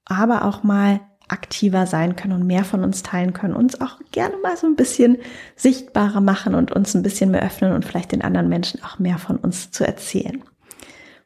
aber 0.06 0.46
auch 0.46 0.64
mal 0.64 1.02
aktiver 1.28 1.86
sein 1.86 2.16
können 2.16 2.34
und 2.34 2.48
mehr 2.48 2.66
von 2.66 2.84
uns 2.84 3.04
teilen 3.04 3.34
können, 3.34 3.54
uns 3.54 3.80
auch 3.80 4.00
gerne 4.12 4.36
mal 4.42 4.58
so 4.58 4.66
ein 4.66 4.76
bisschen 4.76 5.18
sichtbarer 5.56 6.22
machen 6.22 6.56
und 6.56 6.72
uns 6.72 6.96
ein 6.96 7.04
bisschen 7.04 7.32
mehr 7.32 7.44
öffnen 7.44 7.74
und 7.74 7.86
vielleicht 7.86 8.12
den 8.12 8.24
anderen 8.24 8.50
Menschen 8.50 8.84
auch 8.84 8.98
mehr 8.98 9.20
von 9.20 9.38
uns 9.38 9.70
zu 9.72 9.86
erzählen. 9.86 10.44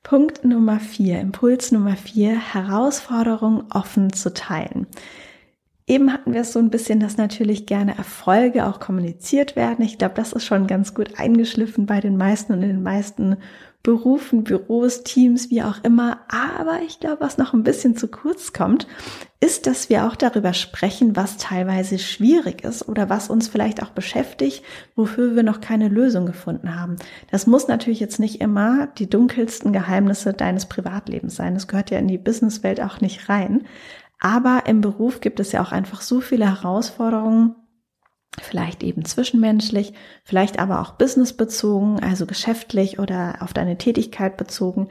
Punkt 0.03 0.43
Nummer 0.43 0.81
vier, 0.81 1.21
Impuls 1.21 1.71
Nummer 1.71 1.95
vier, 1.95 2.37
Herausforderung 2.37 3.71
offen 3.71 4.11
zu 4.11 4.33
teilen. 4.33 4.87
Eben 5.85 6.13
hatten 6.13 6.33
wir 6.33 6.41
es 6.41 6.53
so 6.53 6.59
ein 6.59 6.69
bisschen, 6.69 6.99
dass 6.99 7.17
natürlich 7.17 7.65
gerne 7.65 7.97
Erfolge 7.97 8.65
auch 8.67 8.79
kommuniziert 8.79 9.55
werden. 9.55 9.83
Ich 9.83 9.97
glaube, 9.97 10.15
das 10.15 10.31
ist 10.31 10.45
schon 10.45 10.67
ganz 10.67 10.93
gut 10.93 11.19
eingeschliffen 11.19 11.85
bei 11.85 11.99
den 11.99 12.15
meisten 12.15 12.53
und 12.53 12.61
in 12.61 12.69
den 12.69 12.83
meisten 12.83 13.37
Berufen, 13.83 14.45
Büros, 14.45 15.03
Teams, 15.03 15.49
wie 15.49 15.61
auch 15.61 15.83
immer. 15.83 16.19
Aber 16.29 16.79
ich 16.87 17.01
glaube, 17.01 17.19
was 17.19 17.37
noch 17.37 17.53
ein 17.53 17.63
bisschen 17.63 17.97
zu 17.97 18.07
kurz 18.07 18.53
kommt, 18.53 18.87
ist, 19.41 19.67
dass 19.67 19.89
wir 19.89 20.05
auch 20.07 20.15
darüber 20.15 20.53
sprechen, 20.53 21.17
was 21.17 21.35
teilweise 21.35 21.99
schwierig 21.99 22.63
ist 22.63 22.87
oder 22.87 23.09
was 23.09 23.29
uns 23.29 23.49
vielleicht 23.49 23.83
auch 23.83 23.89
beschäftigt, 23.89 24.63
wofür 24.95 25.35
wir 25.35 25.43
noch 25.43 25.59
keine 25.59 25.89
Lösung 25.89 26.25
gefunden 26.25 26.79
haben. 26.79 26.95
Das 27.29 27.45
muss 27.45 27.67
natürlich 27.67 27.99
jetzt 27.99 28.21
nicht 28.21 28.39
immer 28.39 28.87
die 28.87 29.09
dunkelsten 29.09 29.73
Geheimnisse 29.73 30.31
deines 30.31 30.65
Privatlebens 30.65 31.35
sein. 31.35 31.53
Das 31.53 31.67
gehört 31.67 31.91
ja 31.91 31.99
in 31.99 32.07
die 32.07 32.17
Businesswelt 32.17 32.79
auch 32.79 33.01
nicht 33.01 33.27
rein. 33.27 33.65
Aber 34.23 34.63
im 34.67 34.79
Beruf 34.79 35.19
gibt 35.19 35.41
es 35.41 35.51
ja 35.51 35.61
auch 35.61 35.73
einfach 35.73 35.99
so 35.99 36.21
viele 36.21 36.45
Herausforderungen, 36.45 37.55
vielleicht 38.41 38.81
eben 38.81 39.03
zwischenmenschlich, 39.03 39.93
vielleicht 40.23 40.59
aber 40.59 40.79
auch 40.79 40.93
businessbezogen, 40.93 42.01
also 42.01 42.25
geschäftlich 42.25 42.99
oder 42.99 43.35
auf 43.41 43.51
deine 43.51 43.77
Tätigkeit 43.77 44.37
bezogen, 44.37 44.87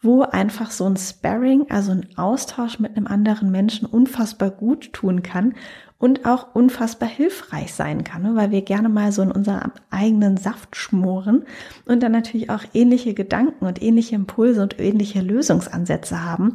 wo 0.00 0.22
einfach 0.22 0.70
so 0.70 0.84
ein 0.84 0.96
Sparring, 0.96 1.66
also 1.68 1.90
ein 1.90 2.16
Austausch 2.16 2.78
mit 2.78 2.96
einem 2.96 3.08
anderen 3.08 3.50
Menschen 3.50 3.86
unfassbar 3.86 4.52
gut 4.52 4.92
tun 4.92 5.24
kann 5.24 5.54
und 5.98 6.24
auch 6.24 6.54
unfassbar 6.54 7.08
hilfreich 7.08 7.74
sein 7.74 8.04
kann, 8.04 8.22
ne? 8.22 8.36
weil 8.36 8.52
wir 8.52 8.62
gerne 8.62 8.88
mal 8.88 9.10
so 9.10 9.22
in 9.22 9.32
unserem 9.32 9.72
eigenen 9.90 10.36
Saft 10.36 10.76
schmoren 10.76 11.44
und 11.86 12.04
dann 12.04 12.12
natürlich 12.12 12.50
auch 12.50 12.62
ähnliche 12.72 13.14
Gedanken 13.14 13.66
und 13.66 13.82
ähnliche 13.82 14.14
Impulse 14.14 14.62
und 14.62 14.78
ähnliche 14.78 15.22
Lösungsansätze 15.22 16.22
haben, 16.22 16.54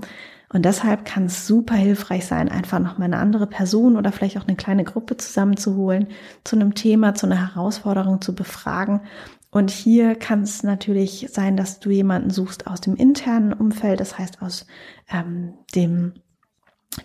und 0.53 0.65
deshalb 0.65 1.05
kann 1.05 1.25
es 1.25 1.47
super 1.47 1.75
hilfreich 1.75 2.25
sein, 2.25 2.49
einfach 2.49 2.79
nochmal 2.79 3.05
eine 3.05 3.19
andere 3.19 3.47
Person 3.47 3.95
oder 3.95 4.11
vielleicht 4.11 4.37
auch 4.37 4.47
eine 4.47 4.57
kleine 4.57 4.83
Gruppe 4.83 5.15
zusammenzuholen, 5.15 6.07
zu 6.43 6.57
einem 6.57 6.75
Thema, 6.75 7.15
zu 7.15 7.25
einer 7.25 7.55
Herausforderung 7.55 8.21
zu 8.21 8.35
befragen. 8.35 9.01
Und 9.49 9.69
hier 9.69 10.15
kann 10.15 10.43
es 10.43 10.63
natürlich 10.63 11.27
sein, 11.31 11.55
dass 11.55 11.79
du 11.79 11.89
jemanden 11.89 12.31
suchst 12.31 12.67
aus 12.67 12.81
dem 12.81 12.95
internen 12.95 13.53
Umfeld, 13.53 13.99
das 13.99 14.17
heißt 14.17 14.41
aus 14.41 14.65
ähm, 15.09 15.53
dem 15.73 16.13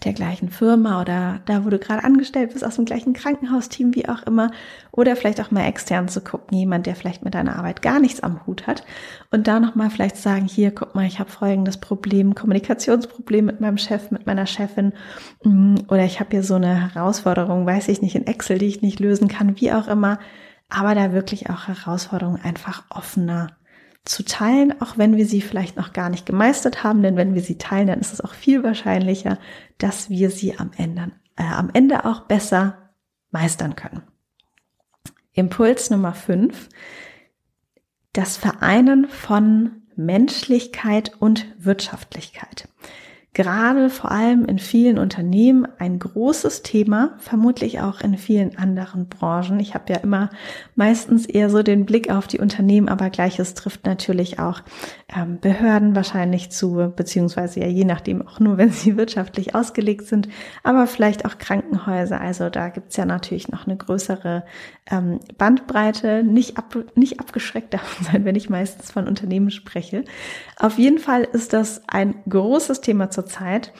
der 0.04 0.12
gleichen 0.12 0.48
Firma 0.48 1.00
oder 1.00 1.40
da, 1.46 1.64
wo 1.64 1.70
du 1.70 1.78
gerade 1.78 2.02
angestellt 2.02 2.52
bist, 2.52 2.64
aus 2.64 2.74
dem 2.74 2.86
gleichen 2.86 3.12
Krankenhausteam, 3.12 3.94
wie 3.94 4.08
auch 4.08 4.24
immer, 4.24 4.50
oder 4.90 5.14
vielleicht 5.14 5.40
auch 5.40 5.52
mal 5.52 5.66
extern 5.66 6.08
zu 6.08 6.20
gucken, 6.22 6.58
jemand, 6.58 6.86
der 6.86 6.96
vielleicht 6.96 7.24
mit 7.24 7.34
deiner 7.34 7.56
Arbeit 7.56 7.82
gar 7.82 8.00
nichts 8.00 8.20
am 8.20 8.44
Hut 8.46 8.66
hat. 8.66 8.84
Und 9.30 9.46
da 9.46 9.60
nochmal 9.60 9.90
vielleicht 9.90 10.16
sagen, 10.16 10.46
hier, 10.46 10.72
guck 10.72 10.96
mal, 10.96 11.06
ich 11.06 11.20
habe 11.20 11.30
folgendes 11.30 11.76
Problem, 11.76 12.34
Kommunikationsproblem 12.34 13.44
mit 13.44 13.60
meinem 13.60 13.78
Chef, 13.78 14.10
mit 14.10 14.26
meiner 14.26 14.46
Chefin. 14.46 14.92
Mm, 15.44 15.76
oder 15.88 16.04
ich 16.04 16.18
habe 16.18 16.30
hier 16.32 16.42
so 16.42 16.54
eine 16.54 16.92
Herausforderung, 16.92 17.64
weiß 17.64 17.86
ich 17.86 18.02
nicht, 18.02 18.16
in 18.16 18.26
Excel, 18.26 18.58
die 18.58 18.66
ich 18.66 18.82
nicht 18.82 18.98
lösen 18.98 19.28
kann, 19.28 19.60
wie 19.60 19.72
auch 19.72 19.86
immer, 19.86 20.18
aber 20.68 20.96
da 20.96 21.12
wirklich 21.12 21.48
auch 21.48 21.68
Herausforderungen 21.68 22.40
einfach 22.42 22.82
offener 22.90 23.56
zu 24.06 24.24
teilen, 24.24 24.80
auch 24.80 24.96
wenn 24.96 25.16
wir 25.16 25.26
sie 25.26 25.42
vielleicht 25.42 25.76
noch 25.76 25.92
gar 25.92 26.08
nicht 26.08 26.26
gemeistert 26.26 26.82
haben, 26.82 27.02
denn 27.02 27.16
wenn 27.16 27.34
wir 27.34 27.42
sie 27.42 27.58
teilen, 27.58 27.88
dann 27.88 28.00
ist 28.00 28.12
es 28.12 28.20
auch 28.20 28.34
viel 28.34 28.62
wahrscheinlicher, 28.62 29.38
dass 29.78 30.08
wir 30.08 30.30
sie 30.30 30.58
am 30.58 30.70
Ende, 30.76 31.12
äh, 31.36 31.42
am 31.42 31.70
Ende 31.72 32.04
auch 32.04 32.20
besser 32.20 32.90
meistern 33.30 33.76
können. 33.76 34.02
Impuls 35.32 35.90
Nummer 35.90 36.14
fünf: 36.14 36.68
Das 38.12 38.36
Vereinen 38.36 39.08
von 39.08 39.82
Menschlichkeit 39.96 41.12
und 41.18 41.46
Wirtschaftlichkeit 41.58 42.68
gerade 43.36 43.90
vor 43.90 44.10
allem 44.10 44.46
in 44.46 44.58
vielen 44.58 44.98
Unternehmen 44.98 45.68
ein 45.78 45.98
großes 45.98 46.62
Thema, 46.62 47.16
vermutlich 47.18 47.82
auch 47.82 48.00
in 48.00 48.16
vielen 48.16 48.56
anderen 48.56 49.08
Branchen. 49.10 49.60
Ich 49.60 49.74
habe 49.74 49.92
ja 49.92 49.98
immer 49.98 50.30
meistens 50.74 51.26
eher 51.26 51.50
so 51.50 51.62
den 51.62 51.84
Blick 51.84 52.08
auf 52.08 52.26
die 52.26 52.38
Unternehmen, 52.38 52.88
aber 52.88 53.10
gleiches 53.10 53.52
trifft 53.52 53.84
natürlich 53.84 54.38
auch 54.38 54.62
ähm, 55.14 55.38
Behörden 55.38 55.94
wahrscheinlich 55.94 56.50
zu, 56.50 56.90
beziehungsweise 56.96 57.60
ja 57.60 57.66
je 57.66 57.84
nachdem 57.84 58.26
auch 58.26 58.40
nur, 58.40 58.56
wenn 58.56 58.70
sie 58.70 58.96
wirtschaftlich 58.96 59.54
ausgelegt 59.54 60.06
sind, 60.06 60.28
aber 60.62 60.86
vielleicht 60.86 61.26
auch 61.26 61.36
Krankenhäuser. 61.36 62.18
Also 62.18 62.48
da 62.48 62.70
gibt's 62.70 62.96
ja 62.96 63.04
natürlich 63.04 63.48
noch 63.48 63.66
eine 63.66 63.76
größere 63.76 64.44
ähm, 64.90 65.20
Bandbreite, 65.36 66.24
nicht, 66.24 66.56
ab, 66.56 66.74
nicht 66.94 67.20
abgeschreckt 67.20 67.74
davon 67.74 68.06
sein, 68.06 68.24
wenn 68.24 68.34
ich 68.34 68.48
meistens 68.48 68.90
von 68.90 69.06
Unternehmen 69.06 69.50
spreche. 69.50 70.04
Auf 70.58 70.78
jeden 70.78 71.00
Fall 71.00 71.24
ist 71.24 71.52
das 71.52 71.82
ein 71.86 72.14
großes 72.26 72.80
Thema 72.80 73.10
zurzeit. 73.26 73.72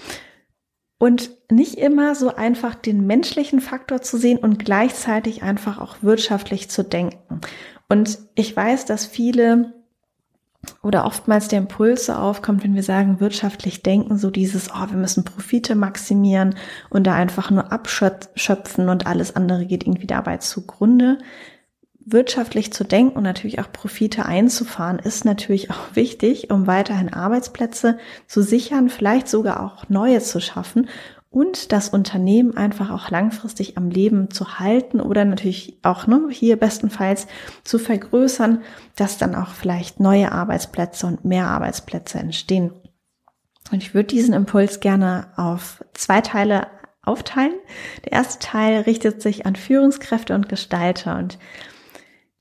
Und 0.98 1.30
nicht 1.50 1.74
immer 1.76 2.14
so 2.14 2.35
einfach 2.35 2.74
den 2.74 3.06
menschlichen 3.06 3.61
Faktor 3.61 4.00
zu 4.00 4.16
sehen 4.16 4.38
und 4.38 4.64
gleichzeitig 4.64 5.42
einfach 5.42 5.78
auch 5.78 5.96
wirtschaftlich 6.00 6.70
zu 6.70 6.85
denken. 6.85 7.40
Und 7.88 8.18
ich 8.35 8.56
weiß, 8.56 8.87
dass 8.87 9.04
viele 9.04 9.74
oder 10.82 11.04
oftmals 11.04 11.48
der 11.48 11.61
Impuls 11.61 12.09
aufkommt, 12.09 12.64
wenn 12.64 12.74
wir 12.74 12.82
sagen, 12.82 13.20
wirtschaftlich 13.20 13.82
denken, 13.82 14.16
so 14.16 14.30
dieses, 14.30 14.70
oh, 14.70 14.88
wir 14.88 14.96
müssen 14.96 15.22
Profite 15.22 15.76
maximieren 15.76 16.56
und 16.88 17.06
da 17.06 17.14
einfach 17.14 17.50
nur 17.50 17.70
abschöpfen 17.70 18.88
und 18.88 19.06
alles 19.06 19.37
andere 19.37 19.66
geht 19.66 19.87
irgendwie 19.87 20.09
dabei 20.09 20.38
zugrunde. 20.38 21.18
Wirtschaftlich 22.09 22.73
zu 22.73 22.85
denken 22.85 23.16
und 23.16 23.25
natürlich 23.25 23.59
auch 23.59 23.73
Profite 23.73 24.27
einzufahren, 24.27 25.01
ist 25.01 25.25
natürlich 25.25 25.71
auch 25.73 25.95
wichtig, 25.95 26.51
um 26.51 26.66
weiterhin 26.66 27.12
Arbeitsplätze 27.12 27.99
zu 28.29 28.42
sichern, 28.42 28.88
vielleicht 28.88 29.29
sogar 29.29 29.61
auch 29.61 29.88
neue 29.88 30.21
zu 30.21 30.40
schaffen 30.40 30.88
und 31.31 31.73
das 31.73 31.88
Unternehmen 31.88 32.57
einfach 32.57 32.90
auch 32.90 33.11
langfristig 33.11 33.77
am 33.77 33.90
Leben 33.90 34.31
zu 34.31 34.61
halten 34.61 35.01
oder 35.01 35.25
natürlich 35.25 35.79
auch 35.83 36.07
ne, 36.07 36.29
hier 36.31 36.57
bestenfalls 36.57 37.27
zu 37.64 37.79
vergrößern, 37.79 38.62
dass 38.95 39.19
dann 39.19 39.35
auch 39.35 39.51
vielleicht 39.51 39.99
neue 39.99 40.31
Arbeitsplätze 40.31 41.07
und 41.09 41.25
mehr 41.25 41.49
Arbeitsplätze 41.49 42.19
entstehen. 42.19 42.73
Und 43.73 43.83
ich 43.83 43.95
würde 43.95 44.07
diesen 44.07 44.33
Impuls 44.33 44.79
gerne 44.79 45.27
auf 45.37 45.85
zwei 45.92 46.21
Teile 46.21 46.69
aufteilen. 47.03 47.55
Der 48.05 48.12
erste 48.12 48.38
Teil 48.38 48.83
richtet 48.83 49.21
sich 49.21 49.45
an 49.45 49.57
Führungskräfte 49.57 50.35
und 50.35 50.49
Gestalter 50.49 51.19
und 51.19 51.38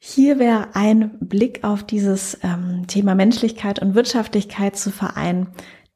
hier 0.07 0.37
wäre 0.37 0.75
ein 0.75 1.17
Blick 1.19 1.63
auf 1.63 1.83
dieses 1.83 2.37
ähm, 2.43 2.85
Thema 2.85 3.15
Menschlichkeit 3.15 3.79
und 3.79 3.95
Wirtschaftlichkeit 3.95 4.77
zu 4.77 4.91
vereinen, 4.91 5.47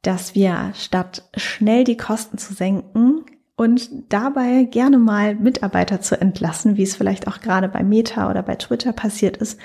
dass 0.01 0.33
wir 0.33 0.71
statt 0.73 1.29
schnell 1.37 1.83
die 1.83 1.95
Kosten 1.95 2.39
zu 2.39 2.55
senken 2.55 3.23
und 3.55 4.11
dabei 4.11 4.63
gerne 4.63 4.97
mal 4.97 5.35
Mitarbeiter 5.35 6.01
zu 6.01 6.19
entlassen, 6.19 6.75
wie 6.75 6.83
es 6.83 6.95
vielleicht 6.95 7.27
auch 7.27 7.39
gerade 7.39 7.69
bei 7.69 7.83
Meta 7.83 8.31
oder 8.31 8.41
bei 8.41 8.55
Twitter 8.55 8.93
passiert 8.93 9.37
ist, 9.37 9.59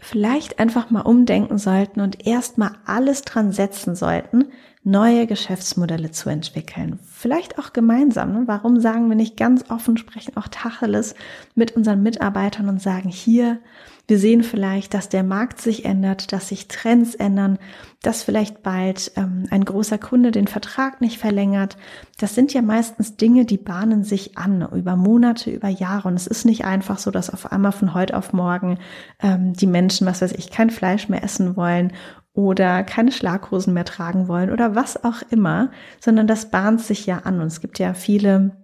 vielleicht 0.00 0.60
einfach 0.60 0.90
mal 0.90 1.00
umdenken 1.00 1.58
sollten 1.58 2.00
und 2.00 2.28
erstmal 2.28 2.76
alles 2.86 3.22
dran 3.22 3.50
setzen 3.50 3.96
sollten, 3.96 4.52
neue 4.88 5.26
Geschäftsmodelle 5.26 6.10
zu 6.10 6.30
entwickeln. 6.30 6.98
Vielleicht 7.04 7.58
auch 7.58 7.72
gemeinsam. 7.72 8.32
Ne? 8.32 8.42
Warum 8.46 8.80
sagen 8.80 9.08
wir 9.08 9.16
nicht 9.16 9.36
ganz 9.36 9.70
offen, 9.70 9.98
sprechen 9.98 10.36
auch 10.36 10.48
Tacheles 10.48 11.14
mit 11.54 11.76
unseren 11.76 12.02
Mitarbeitern 12.02 12.68
und 12.68 12.80
sagen 12.80 13.10
hier, 13.10 13.58
wir 14.06 14.18
sehen 14.18 14.42
vielleicht, 14.42 14.94
dass 14.94 15.10
der 15.10 15.22
Markt 15.22 15.60
sich 15.60 15.84
ändert, 15.84 16.32
dass 16.32 16.48
sich 16.48 16.66
Trends 16.66 17.14
ändern, 17.14 17.58
dass 18.02 18.22
vielleicht 18.22 18.62
bald 18.62 19.12
ähm, 19.16 19.44
ein 19.50 19.66
großer 19.66 19.98
Kunde 19.98 20.30
den 20.30 20.46
Vertrag 20.46 21.02
nicht 21.02 21.18
verlängert. 21.18 21.76
Das 22.18 22.34
sind 22.34 22.54
ja 22.54 22.62
meistens 22.62 23.16
Dinge, 23.16 23.44
die 23.44 23.58
bahnen 23.58 24.04
sich 24.04 24.38
an 24.38 24.66
über 24.72 24.96
Monate, 24.96 25.50
über 25.50 25.68
Jahre. 25.68 26.08
Und 26.08 26.14
es 26.14 26.26
ist 26.26 26.46
nicht 26.46 26.64
einfach 26.64 26.96
so, 26.96 27.10
dass 27.10 27.28
auf 27.28 27.52
einmal 27.52 27.72
von 27.72 27.92
heute 27.92 28.16
auf 28.16 28.32
morgen 28.32 28.78
ähm, 29.20 29.52
die 29.52 29.66
Menschen, 29.66 30.06
was 30.06 30.22
weiß 30.22 30.32
ich, 30.32 30.50
kein 30.50 30.70
Fleisch 30.70 31.10
mehr 31.10 31.22
essen 31.22 31.54
wollen 31.56 31.92
oder 32.32 32.84
keine 32.84 33.12
Schlaghosen 33.12 33.74
mehr 33.74 33.84
tragen 33.84 34.28
wollen 34.28 34.50
oder 34.50 34.74
was 34.74 35.02
auch 35.02 35.22
immer, 35.30 35.70
sondern 36.00 36.26
das 36.26 36.50
bahnt 36.50 36.80
sich 36.80 37.06
ja 37.06 37.18
an. 37.18 37.40
Und 37.40 37.48
es 37.48 37.60
gibt 37.60 37.78
ja 37.78 37.94
viele 37.94 38.56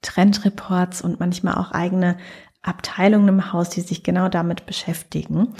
Trendreports 0.00 1.02
und 1.02 1.20
manchmal 1.20 1.54
auch 1.54 1.72
eigene 1.72 2.16
Abteilungen 2.62 3.28
im 3.28 3.52
Haus, 3.52 3.70
die 3.70 3.80
sich 3.80 4.02
genau 4.02 4.28
damit 4.28 4.66
beschäftigen. 4.66 5.54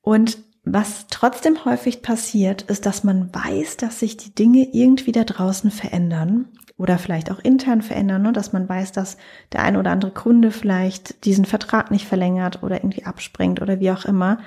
Und 0.00 0.38
was 0.64 1.06
trotzdem 1.08 1.64
häufig 1.64 2.02
passiert, 2.02 2.62
ist, 2.62 2.84
dass 2.84 3.04
man 3.04 3.34
weiß, 3.34 3.78
dass 3.78 4.00
sich 4.00 4.16
die 4.16 4.34
Dinge 4.34 4.68
irgendwie 4.72 5.12
da 5.12 5.24
draußen 5.24 5.70
verändern 5.70 6.48
oder 6.76 6.98
vielleicht 6.98 7.30
auch 7.30 7.38
intern 7.40 7.82
verändern, 7.82 8.22
ne? 8.22 8.32
dass 8.32 8.52
man 8.52 8.68
weiß, 8.68 8.92
dass 8.92 9.16
der 9.52 9.62
ein 9.62 9.76
oder 9.76 9.90
andere 9.90 10.10
Kunde 10.10 10.50
vielleicht 10.50 11.24
diesen 11.24 11.44
Vertrag 11.44 11.90
nicht 11.90 12.06
verlängert 12.06 12.62
oder 12.62 12.76
irgendwie 12.76 13.04
abspringt 13.04 13.62
oder 13.62 13.80
wie 13.80 13.90
auch 13.90 14.04
immer. 14.04 14.38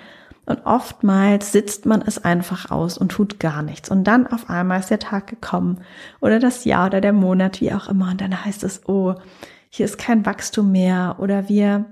Und 0.51 0.65
oftmals 0.65 1.53
sitzt 1.53 1.85
man 1.85 2.01
es 2.01 2.17
einfach 2.25 2.71
aus 2.71 2.97
und 2.97 3.09
tut 3.09 3.39
gar 3.39 3.61
nichts. 3.61 3.89
Und 3.89 4.03
dann 4.03 4.27
auf 4.27 4.49
einmal 4.49 4.81
ist 4.81 4.89
der 4.89 4.99
Tag 4.99 5.27
gekommen 5.27 5.79
oder 6.19 6.39
das 6.39 6.65
Jahr 6.65 6.87
oder 6.87 6.99
der 6.99 7.13
Monat, 7.13 7.61
wie 7.61 7.71
auch 7.71 7.87
immer. 7.87 8.11
Und 8.11 8.19
dann 8.19 8.43
heißt 8.43 8.65
es, 8.65 8.81
oh, 8.85 9.15
hier 9.69 9.85
ist 9.85 9.97
kein 9.97 10.25
Wachstum 10.25 10.69
mehr 10.69 11.15
oder 11.19 11.47
wir 11.47 11.85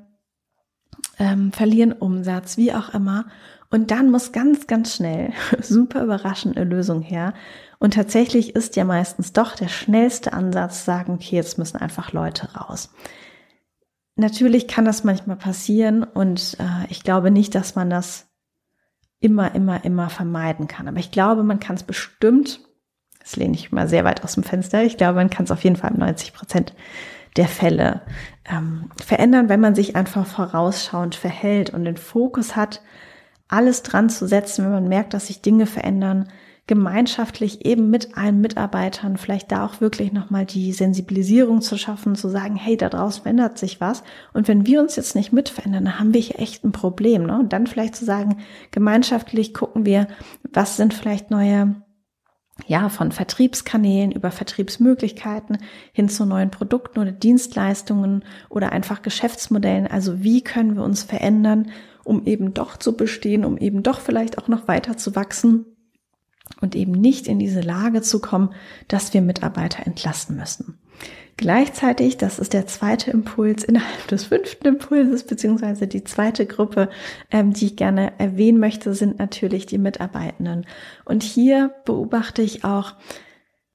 ähm, 1.20 1.54
verlieren 1.54 1.94
Umsatz, 1.94 2.58
wie 2.58 2.74
auch 2.74 2.94
immer. 2.94 3.28
Und 3.72 3.92
dann 3.92 4.12
muss 4.12 4.34
ganz, 4.34 4.68
ganz 4.68 4.94
schnell, 4.94 5.32
super 5.62 6.04
überraschend, 6.04 6.58
eine 6.58 6.70
Lösung 6.70 7.02
her. 7.02 7.34
Und 7.80 7.94
tatsächlich 7.94 8.58
ist 8.58 8.76
ja 8.76 8.84
meistens 8.84 9.32
doch 9.32 9.56
der 9.56 9.70
schnellste 9.70 10.34
Ansatz, 10.34 10.84
sagen, 10.84 11.14
okay, 11.14 11.38
jetzt 11.38 11.58
müssen 11.58 11.78
einfach 11.78 12.12
Leute 12.12 12.56
raus. 12.56 12.90
Natürlich 14.18 14.68
kann 14.68 14.84
das 14.84 15.06
manchmal 15.06 15.38
passieren 15.38 16.04
und 16.04 16.58
äh, 16.60 16.92
ich 16.92 17.04
glaube 17.04 17.32
nicht, 17.32 17.56
dass 17.56 17.76
man 17.76 17.90
das 17.90 18.29
immer, 19.20 19.54
immer, 19.56 19.84
immer 19.84 20.10
vermeiden 20.10 20.68
kann. 20.68 20.88
Aber 20.88 21.00
ich 21.00 21.12
glaube, 21.12 21.44
man 21.44 21.60
kann 21.60 21.76
es 21.76 21.84
bestimmt, 21.84 22.62
das 23.20 23.36
lehne 23.36 23.54
ich 23.54 23.72
mal 23.72 23.88
sehr 23.88 24.06
weit 24.06 24.24
aus 24.24 24.36
dem 24.36 24.44
Fenster, 24.44 24.84
ich 24.84 24.98
glaube, 24.98 25.16
man 25.16 25.30
kann 25.30 25.46
es 25.46 25.52
auf 25.52 25.64
jeden 25.64 25.76
Fall 25.76 25.92
90 25.92 26.34
Prozent 26.34 26.74
der 27.38 27.48
Fälle 27.48 28.02
ähm, 28.50 28.90
verändern, 29.04 29.50
wenn 29.50 29.60
man 29.60 29.76
sich 29.76 29.96
einfach 29.96 30.26
vorausschauend 30.26 31.16
verhält 31.16 31.70
und 31.70 31.86
den 31.86 31.98
Fokus 31.98 32.56
hat, 32.56 32.82
alles 33.48 33.84
dran 33.84 34.10
zu 34.10 34.28
setzen, 34.28 34.66
wenn 34.66 34.72
man 34.72 34.88
merkt, 34.88 35.14
dass 35.14 35.28
sich 35.28 35.42
Dinge 35.42 35.66
verändern, 35.66 36.30
gemeinschaftlich 36.70 37.66
eben 37.66 37.90
mit 37.90 38.16
allen 38.16 38.42
Mitarbeitern 38.42 39.18
vielleicht 39.18 39.52
da 39.52 39.66
auch 39.66 39.82
wirklich 39.82 40.14
nochmal 40.14 40.46
die 40.46 40.72
Sensibilisierung 40.72 41.62
zu 41.62 41.80
schaffen, 41.80 42.14
zu 42.14 42.30
sagen, 42.30 42.56
hey, 42.56 42.78
da 42.78 42.90
draußen 42.90 43.24
verändert 43.24 43.58
sich 43.58 43.82
was. 43.82 44.04
Und 44.34 44.48
wenn 44.48 44.68
wir 44.68 44.80
uns 44.80 44.96
jetzt 44.96 45.16
nicht 45.16 45.34
mit 45.34 45.50
verändern, 45.50 45.86
dann 45.86 46.00
haben 46.00 46.14
wir 46.14 46.22
hier 46.22 46.38
echt 46.38 46.64
ein 46.64 46.72
Problem. 46.72 47.26
Ne? 47.26 47.40
Und 47.40 47.54
dann 47.54 47.66
vielleicht 47.66 47.96
zu 47.96 48.06
sagen, 48.06 48.38
gemeinschaftlich 48.70 49.56
gucken 49.56 49.88
wir, 49.88 50.10
was 50.54 50.78
sind 50.78 50.94
vielleicht 50.94 51.32
neue 51.32 51.82
ja, 52.68 52.90
von 52.90 53.12
Vertriebskanälen 53.12 54.12
über 54.12 54.30
Vertriebsmöglichkeiten 54.30 55.58
hin 55.92 56.08
zu 56.08 56.28
neuen 56.28 56.52
Produkten 56.52 57.00
oder 57.00 57.12
Dienstleistungen 57.12 58.24
oder 58.48 58.74
einfach 58.74 59.02
Geschäftsmodellen. 59.02 59.88
Also 59.88 60.22
wie 60.22 60.44
können 60.44 60.76
wir 60.76 60.84
uns 60.84 61.02
verändern, 61.02 61.72
um 62.04 62.28
eben 62.28 62.54
doch 62.54 62.78
zu 62.78 62.96
bestehen, 62.96 63.44
um 63.44 63.58
eben 63.58 63.82
doch 63.82 64.00
vielleicht 64.02 64.38
auch 64.38 64.48
noch 64.48 64.68
weiter 64.68 64.98
zu 64.98 65.16
wachsen 65.16 65.66
und 66.62 66.76
eben 66.76 66.92
nicht 66.92 67.28
in 67.28 67.40
diese 67.40 67.62
Lage 67.62 68.02
zu 68.02 68.20
kommen, 68.20 68.54
dass 68.88 69.14
wir 69.14 69.22
Mitarbeiter 69.22 69.86
entlasten 69.86 70.36
müssen. 70.36 70.80
Gleichzeitig, 71.38 72.18
das 72.18 72.38
ist 72.38 72.52
der 72.52 72.68
zweite 72.68 73.12
Impuls 73.12 73.64
innerhalb 73.64 74.08
des 74.08 74.26
fünften 74.26 74.68
Impulses, 74.68 75.24
beziehungsweise 75.24 75.88
die 75.88 76.04
zweite 76.04 76.46
Gruppe, 76.46 76.90
ähm, 77.32 77.54
die 77.54 77.68
ich 77.68 77.76
gerne 77.78 78.12
erwähnen 78.20 78.60
möchte, 78.60 78.94
sind 78.94 79.20
natürlich 79.20 79.66
die 79.66 79.78
Mitarbeitenden. 79.78 80.66
Und 81.06 81.24
hier 81.24 81.74
beobachte 81.86 82.42
ich 82.42 82.66
auch, 82.66 82.96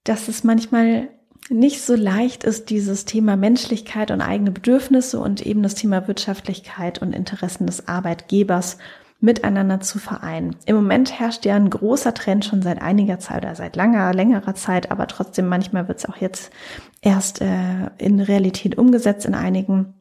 dass 0.05 0.29
es 0.29 0.45
manchmal 0.45 1.09
nicht 1.49 1.81
so 1.81 1.95
leicht 1.95 2.45
ist, 2.45 2.69
dieses 2.69 3.07
Thema 3.07 3.37
Menschlichkeit 3.37 4.11
und 4.11 4.21
eigene 4.21 4.51
Bedürfnisse 4.51 5.19
und 5.19 5.45
eben 5.45 5.63
das 5.63 5.75
Thema 5.75 6.07
Wirtschaftlichkeit 6.07 7.01
und 7.01 7.15
Interessen 7.15 7.67
des 7.67 7.89
Arbeitgebers 7.89 8.77
miteinander 9.25 9.81
zu 9.81 9.99
vereinen. 9.99 10.55
Im 10.67 10.77
Moment 10.77 11.19
herrscht 11.19 11.45
ja 11.47 11.57
ein 11.57 11.71
großer 11.71 12.13
Trend 12.13 12.45
schon 12.45 12.61
seit 12.63 12.83
einiger 12.83 13.19
Zeit 13.19 13.43
oder 13.43 13.55
seit 13.55 13.75
langer, 13.75 14.13
längerer 14.13 14.55
Zeit, 14.55 14.91
aber 14.91 15.07
trotzdem 15.07 15.49
manchmal 15.49 15.89
wird 15.89 15.99
es 15.99 16.07
auch 16.07 16.17
jetzt 16.17 16.53
erst 17.01 17.41
äh, 17.41 17.91
in 17.99 18.21
Realität 18.21 18.77
umgesetzt 18.77 19.25
in 19.25 19.35
einigen 19.35 19.95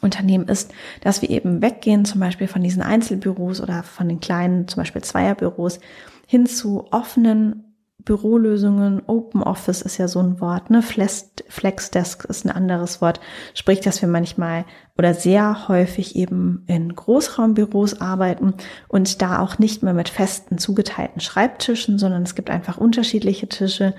Unternehmen 0.00 0.48
ist, 0.48 0.72
dass 1.02 1.22
wir 1.22 1.30
eben 1.30 1.60
weggehen, 1.60 2.04
zum 2.04 2.20
Beispiel 2.20 2.46
von 2.46 2.62
diesen 2.62 2.82
Einzelbüros 2.82 3.60
oder 3.60 3.82
von 3.82 4.08
den 4.08 4.20
kleinen, 4.20 4.68
zum 4.68 4.80
Beispiel 4.80 5.02
Zweierbüros, 5.02 5.80
hin 6.26 6.46
zu 6.46 6.86
offenen 6.90 7.71
Bürolösungen, 8.04 9.02
Open 9.06 9.42
Office 9.42 9.82
ist 9.82 9.98
ja 9.98 10.08
so 10.08 10.20
ein 10.20 10.40
Wort, 10.40 10.70
ne? 10.70 10.82
Flexdesk 10.82 12.24
ist 12.24 12.44
ein 12.44 12.50
anderes 12.50 13.00
Wort. 13.00 13.20
Sprich, 13.54 13.80
dass 13.80 14.00
wir 14.02 14.08
manchmal 14.08 14.64
oder 14.98 15.14
sehr 15.14 15.68
häufig 15.68 16.16
eben 16.16 16.64
in 16.66 16.94
Großraumbüros 16.94 18.00
arbeiten 18.00 18.54
und 18.88 19.22
da 19.22 19.38
auch 19.40 19.58
nicht 19.58 19.82
mehr 19.82 19.94
mit 19.94 20.08
festen 20.08 20.58
zugeteilten 20.58 21.20
Schreibtischen, 21.20 21.98
sondern 21.98 22.24
es 22.24 22.34
gibt 22.34 22.50
einfach 22.50 22.76
unterschiedliche 22.76 23.48
Tische 23.48 23.94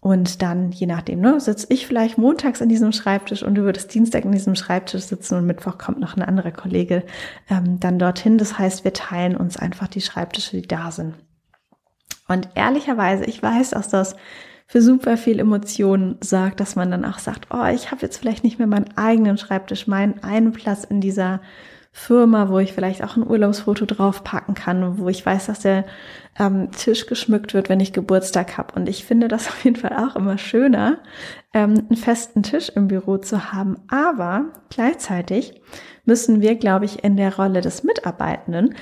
und 0.00 0.40
dann, 0.42 0.72
je 0.72 0.86
nachdem, 0.86 1.20
ne, 1.20 1.40
sitze 1.40 1.66
ich 1.70 1.86
vielleicht 1.86 2.16
montags 2.16 2.62
an 2.62 2.68
diesem 2.68 2.92
Schreibtisch 2.92 3.42
und 3.42 3.56
du 3.56 3.62
würdest 3.62 3.92
Dienstag 3.92 4.24
an 4.24 4.32
diesem 4.32 4.54
Schreibtisch 4.54 5.02
sitzen 5.02 5.36
und 5.36 5.46
Mittwoch 5.46 5.76
kommt 5.76 6.00
noch 6.00 6.16
ein 6.16 6.22
anderer 6.22 6.52
Kollege 6.52 7.02
ähm, 7.50 7.78
dann 7.80 7.98
dorthin. 7.98 8.38
Das 8.38 8.58
heißt, 8.58 8.84
wir 8.84 8.92
teilen 8.92 9.36
uns 9.36 9.56
einfach 9.56 9.88
die 9.88 10.00
Schreibtische, 10.00 10.56
die 10.60 10.68
da 10.68 10.90
sind. 10.90 11.14
Und 12.28 12.48
ehrlicherweise, 12.54 13.24
ich 13.24 13.42
weiß, 13.42 13.70
dass 13.70 13.88
das 13.88 14.16
für 14.66 14.82
super 14.82 15.16
viel 15.16 15.40
Emotionen 15.40 16.18
sorgt, 16.20 16.60
dass 16.60 16.76
man 16.76 16.90
dann 16.90 17.06
auch 17.06 17.18
sagt, 17.18 17.48
oh, 17.50 17.64
ich 17.74 17.90
habe 17.90 18.02
jetzt 18.02 18.18
vielleicht 18.18 18.44
nicht 18.44 18.58
mehr 18.58 18.66
meinen 18.66 18.96
eigenen 18.96 19.38
Schreibtisch, 19.38 19.86
meinen 19.86 20.22
einen 20.22 20.52
Platz 20.52 20.84
in 20.84 21.00
dieser 21.00 21.40
Firma, 21.90 22.50
wo 22.50 22.58
ich 22.58 22.74
vielleicht 22.74 23.02
auch 23.02 23.16
ein 23.16 23.26
Urlaubsfoto 23.26 23.86
draufpacken 23.86 24.54
kann, 24.54 24.98
wo 24.98 25.08
ich 25.08 25.24
weiß, 25.24 25.46
dass 25.46 25.60
der 25.60 25.84
ähm, 26.38 26.70
Tisch 26.70 27.06
geschmückt 27.06 27.54
wird, 27.54 27.70
wenn 27.70 27.80
ich 27.80 27.94
Geburtstag 27.94 28.58
habe. 28.58 28.74
Und 28.74 28.88
ich 28.88 29.04
finde 29.04 29.26
das 29.26 29.48
auf 29.48 29.64
jeden 29.64 29.76
Fall 29.76 29.96
auch 29.96 30.14
immer 30.14 30.36
schöner, 30.36 30.98
ähm, 31.54 31.86
einen 31.88 31.96
festen 31.96 32.42
Tisch 32.42 32.68
im 32.68 32.88
Büro 32.88 33.16
zu 33.16 33.52
haben. 33.52 33.78
Aber 33.88 34.52
gleichzeitig 34.68 35.60
müssen 36.04 36.40
wir, 36.40 36.56
glaube 36.56 36.84
ich, 36.84 37.02
in 37.02 37.16
der 37.16 37.34
Rolle 37.36 37.62
des 37.62 37.84
Mitarbeitenden 37.84 38.74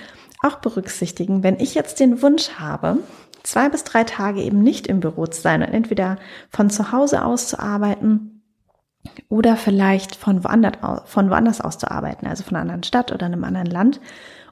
auch 0.42 0.56
berücksichtigen, 0.56 1.42
wenn 1.42 1.58
ich 1.58 1.74
jetzt 1.74 2.00
den 2.00 2.22
Wunsch 2.22 2.50
habe, 2.58 2.98
zwei 3.46 3.68
bis 3.68 3.84
drei 3.84 4.04
Tage 4.04 4.42
eben 4.42 4.62
nicht 4.62 4.86
im 4.86 5.00
Büro 5.00 5.26
zu 5.26 5.40
sein 5.40 5.62
und 5.62 5.72
entweder 5.72 6.18
von 6.50 6.68
zu 6.68 6.92
Hause 6.92 7.24
aus 7.24 7.48
zu 7.48 7.58
arbeiten 7.58 8.42
oder 9.28 9.56
vielleicht 9.56 10.16
von 10.16 10.42
woanders, 10.42 10.74
von 11.04 11.30
woanders 11.30 11.60
aus 11.60 11.78
zu 11.78 11.90
arbeiten, 11.90 12.26
also 12.26 12.42
von 12.42 12.56
einer 12.56 12.62
anderen 12.62 12.82
Stadt 12.82 13.12
oder 13.12 13.26
einem 13.26 13.44
anderen 13.44 13.68
Land. 13.68 14.00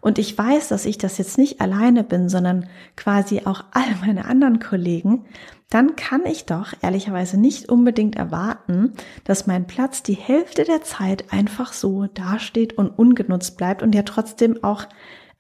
Und 0.00 0.18
ich 0.18 0.36
weiß, 0.36 0.68
dass 0.68 0.84
ich 0.84 0.98
das 0.98 1.16
jetzt 1.18 1.38
nicht 1.38 1.60
alleine 1.60 2.04
bin, 2.04 2.28
sondern 2.28 2.68
quasi 2.96 3.42
auch 3.46 3.64
all 3.72 3.96
meine 4.00 4.26
anderen 4.26 4.60
Kollegen, 4.60 5.24
dann 5.70 5.96
kann 5.96 6.24
ich 6.26 6.44
doch 6.44 6.72
ehrlicherweise 6.82 7.40
nicht 7.40 7.68
unbedingt 7.68 8.14
erwarten, 8.14 8.92
dass 9.24 9.46
mein 9.46 9.66
Platz 9.66 10.02
die 10.02 10.14
Hälfte 10.14 10.64
der 10.64 10.82
Zeit 10.82 11.32
einfach 11.32 11.72
so 11.72 12.06
dasteht 12.06 12.74
und 12.74 12.90
ungenutzt 12.90 13.56
bleibt 13.56 13.82
und 13.82 13.94
ja 13.94 14.02
trotzdem 14.02 14.62
auch 14.62 14.86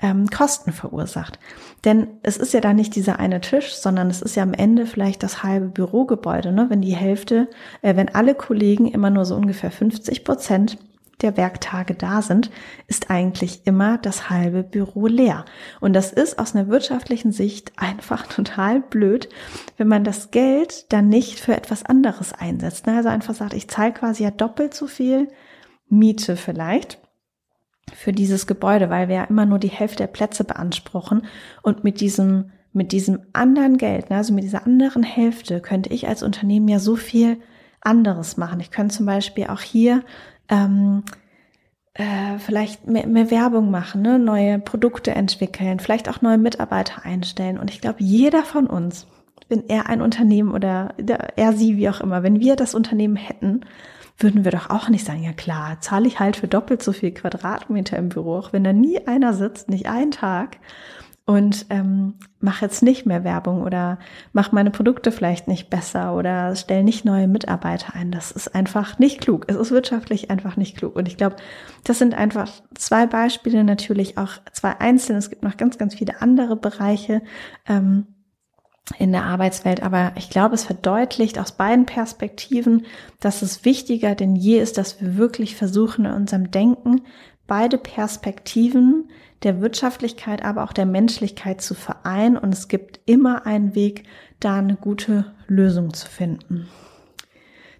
ähm, 0.04 0.28
Kosten 0.28 0.72
verursacht. 0.72 1.38
Denn 1.84 2.08
es 2.22 2.36
ist 2.36 2.52
ja 2.52 2.60
da 2.60 2.74
nicht 2.74 2.94
dieser 2.94 3.18
eine 3.18 3.40
Tisch, 3.40 3.72
sondern 3.74 4.10
es 4.10 4.20
ist 4.20 4.36
ja 4.36 4.42
am 4.42 4.52
Ende 4.52 4.84
vielleicht 4.84 5.22
das 5.22 5.42
halbe 5.42 5.68
Bürogebäude. 5.68 6.52
Ne? 6.52 6.66
Wenn 6.68 6.82
die 6.82 6.94
Hälfte, 6.94 7.48
äh, 7.80 7.96
wenn 7.96 8.14
alle 8.14 8.34
Kollegen 8.34 8.86
immer 8.86 9.08
nur 9.08 9.24
so 9.24 9.34
ungefähr 9.34 9.70
50 9.70 10.22
Prozent 10.22 10.76
der 11.22 11.38
Werktage 11.38 11.94
da 11.94 12.20
sind, 12.20 12.50
ist 12.86 13.10
eigentlich 13.10 13.62
immer 13.64 13.96
das 13.96 14.28
halbe 14.28 14.62
Büro 14.62 15.06
leer. 15.06 15.46
Und 15.80 15.94
das 15.94 16.12
ist 16.12 16.38
aus 16.38 16.54
einer 16.54 16.68
wirtschaftlichen 16.68 17.32
Sicht 17.32 17.72
einfach 17.76 18.26
total 18.28 18.80
blöd, 18.80 19.30
wenn 19.78 19.88
man 19.88 20.04
das 20.04 20.30
Geld 20.32 20.92
dann 20.92 21.08
nicht 21.08 21.40
für 21.40 21.56
etwas 21.56 21.82
anderes 21.82 22.34
einsetzt. 22.34 22.86
Ne? 22.86 22.96
Also 22.98 23.08
einfach 23.08 23.34
sagt, 23.34 23.54
ich 23.54 23.68
zahle 23.68 23.92
quasi 23.92 24.24
ja 24.24 24.30
doppelt 24.30 24.74
so 24.74 24.86
viel 24.86 25.28
Miete 25.88 26.36
vielleicht 26.36 26.98
für 27.92 28.12
dieses 28.12 28.46
Gebäude, 28.46 28.90
weil 28.90 29.08
wir 29.08 29.16
ja 29.16 29.24
immer 29.24 29.46
nur 29.46 29.58
die 29.58 29.68
Hälfte 29.68 29.98
der 29.98 30.06
Plätze 30.06 30.44
beanspruchen 30.44 31.26
und 31.62 31.84
mit 31.84 32.00
diesem 32.00 32.50
mit 32.74 32.90
diesem 32.90 33.20
anderen 33.32 33.78
Geld, 33.78 34.10
ne, 34.10 34.16
also 34.16 34.34
mit 34.34 34.42
dieser 34.42 34.66
anderen 34.66 35.04
Hälfte, 35.04 35.60
könnte 35.60 35.90
ich 35.90 36.08
als 36.08 36.24
Unternehmen 36.24 36.66
ja 36.66 36.80
so 36.80 36.96
viel 36.96 37.38
anderes 37.80 38.36
machen. 38.36 38.58
Ich 38.58 38.72
könnte 38.72 38.96
zum 38.96 39.06
Beispiel 39.06 39.46
auch 39.46 39.60
hier 39.60 40.02
ähm, 40.48 41.04
äh, 41.94 42.38
vielleicht 42.38 42.88
mehr, 42.88 43.06
mehr 43.06 43.30
Werbung 43.30 43.70
machen, 43.70 44.02
ne? 44.02 44.18
neue 44.18 44.58
Produkte 44.58 45.12
entwickeln, 45.12 45.78
vielleicht 45.78 46.08
auch 46.08 46.20
neue 46.20 46.38
Mitarbeiter 46.38 47.04
einstellen. 47.04 47.58
Und 47.58 47.70
ich 47.70 47.80
glaube, 47.80 47.98
jeder 48.00 48.42
von 48.42 48.66
uns, 48.66 49.06
wenn 49.48 49.68
er 49.68 49.88
ein 49.88 50.02
Unternehmen 50.02 50.52
oder 50.52 50.94
er 51.36 51.52
sie, 51.52 51.76
wie 51.76 51.88
auch 51.88 52.00
immer, 52.00 52.24
wenn 52.24 52.40
wir 52.40 52.56
das 52.56 52.74
Unternehmen 52.74 53.16
hätten, 53.16 53.60
würden 54.18 54.44
wir 54.44 54.52
doch 54.52 54.70
auch 54.70 54.88
nicht 54.88 55.04
sagen, 55.04 55.22
ja 55.22 55.32
klar, 55.32 55.80
zahle 55.80 56.06
ich 56.06 56.20
halt 56.20 56.36
für 56.36 56.48
doppelt 56.48 56.82
so 56.82 56.92
viel 56.92 57.12
Quadratmeter 57.12 57.96
im 57.96 58.08
Büro, 58.08 58.36
auch 58.36 58.52
wenn 58.52 58.64
da 58.64 58.72
nie 58.72 59.06
einer 59.06 59.34
sitzt, 59.34 59.68
nicht 59.68 59.86
einen 59.86 60.12
Tag 60.12 60.58
und 61.26 61.66
ähm, 61.70 62.14
mache 62.40 62.66
jetzt 62.66 62.82
nicht 62.82 63.06
mehr 63.06 63.24
Werbung 63.24 63.62
oder 63.62 63.98
mache 64.32 64.54
meine 64.54 64.70
Produkte 64.70 65.10
vielleicht 65.10 65.48
nicht 65.48 65.70
besser 65.70 66.14
oder 66.14 66.54
stelle 66.54 66.84
nicht 66.84 67.06
neue 67.06 67.28
Mitarbeiter 67.28 67.94
ein. 67.94 68.10
Das 68.10 68.30
ist 68.30 68.54
einfach 68.54 68.98
nicht 68.98 69.22
klug. 69.22 69.46
Es 69.48 69.56
ist 69.56 69.70
wirtschaftlich 69.70 70.30
einfach 70.30 70.56
nicht 70.56 70.76
klug. 70.76 70.94
Und 70.96 71.08
ich 71.08 71.16
glaube, 71.16 71.36
das 71.82 71.98
sind 71.98 72.14
einfach 72.14 72.50
zwei 72.74 73.06
Beispiele, 73.06 73.64
natürlich 73.64 74.18
auch 74.18 74.32
zwei 74.52 74.78
einzelne. 74.80 75.18
Es 75.18 75.30
gibt 75.30 75.42
noch 75.42 75.56
ganz, 75.56 75.78
ganz 75.78 75.94
viele 75.94 76.20
andere 76.20 76.56
Bereiche. 76.56 77.22
Ähm, 77.66 78.06
in 78.98 79.12
der 79.12 79.24
Arbeitswelt. 79.24 79.82
Aber 79.82 80.12
ich 80.16 80.30
glaube, 80.30 80.54
es 80.54 80.64
verdeutlicht 80.64 81.38
aus 81.38 81.52
beiden 81.52 81.86
Perspektiven, 81.86 82.86
dass 83.20 83.42
es 83.42 83.64
wichtiger 83.64 84.14
denn 84.14 84.36
je 84.36 84.58
ist, 84.58 84.78
dass 84.78 85.00
wir 85.00 85.16
wirklich 85.16 85.56
versuchen, 85.56 86.04
in 86.04 86.12
unserem 86.12 86.50
Denken 86.50 87.02
beide 87.46 87.78
Perspektiven 87.78 89.10
der 89.42 89.60
Wirtschaftlichkeit, 89.60 90.44
aber 90.44 90.64
auch 90.64 90.72
der 90.72 90.86
Menschlichkeit 90.86 91.60
zu 91.60 91.74
vereinen. 91.74 92.36
Und 92.36 92.52
es 92.52 92.68
gibt 92.68 93.00
immer 93.06 93.46
einen 93.46 93.74
Weg, 93.74 94.04
da 94.40 94.58
eine 94.58 94.76
gute 94.76 95.32
Lösung 95.46 95.92
zu 95.94 96.08
finden. 96.08 96.68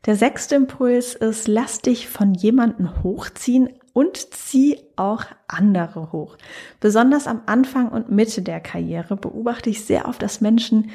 Der 0.06 0.16
sechste 0.16 0.54
Impuls 0.56 1.14
ist, 1.14 1.48
lass 1.48 1.80
dich 1.80 2.08
von 2.08 2.34
jemandem 2.34 3.02
hochziehen 3.02 3.70
und 3.94 4.16
zieh 4.34 4.78
auch 4.96 5.24
andere 5.48 6.12
hoch. 6.12 6.36
Besonders 6.80 7.26
am 7.26 7.40
Anfang 7.46 7.88
und 7.88 8.10
Mitte 8.10 8.42
der 8.42 8.60
Karriere 8.60 9.16
beobachte 9.16 9.70
ich 9.70 9.84
sehr 9.84 10.06
oft, 10.06 10.20
dass 10.20 10.42
Menschen 10.42 10.90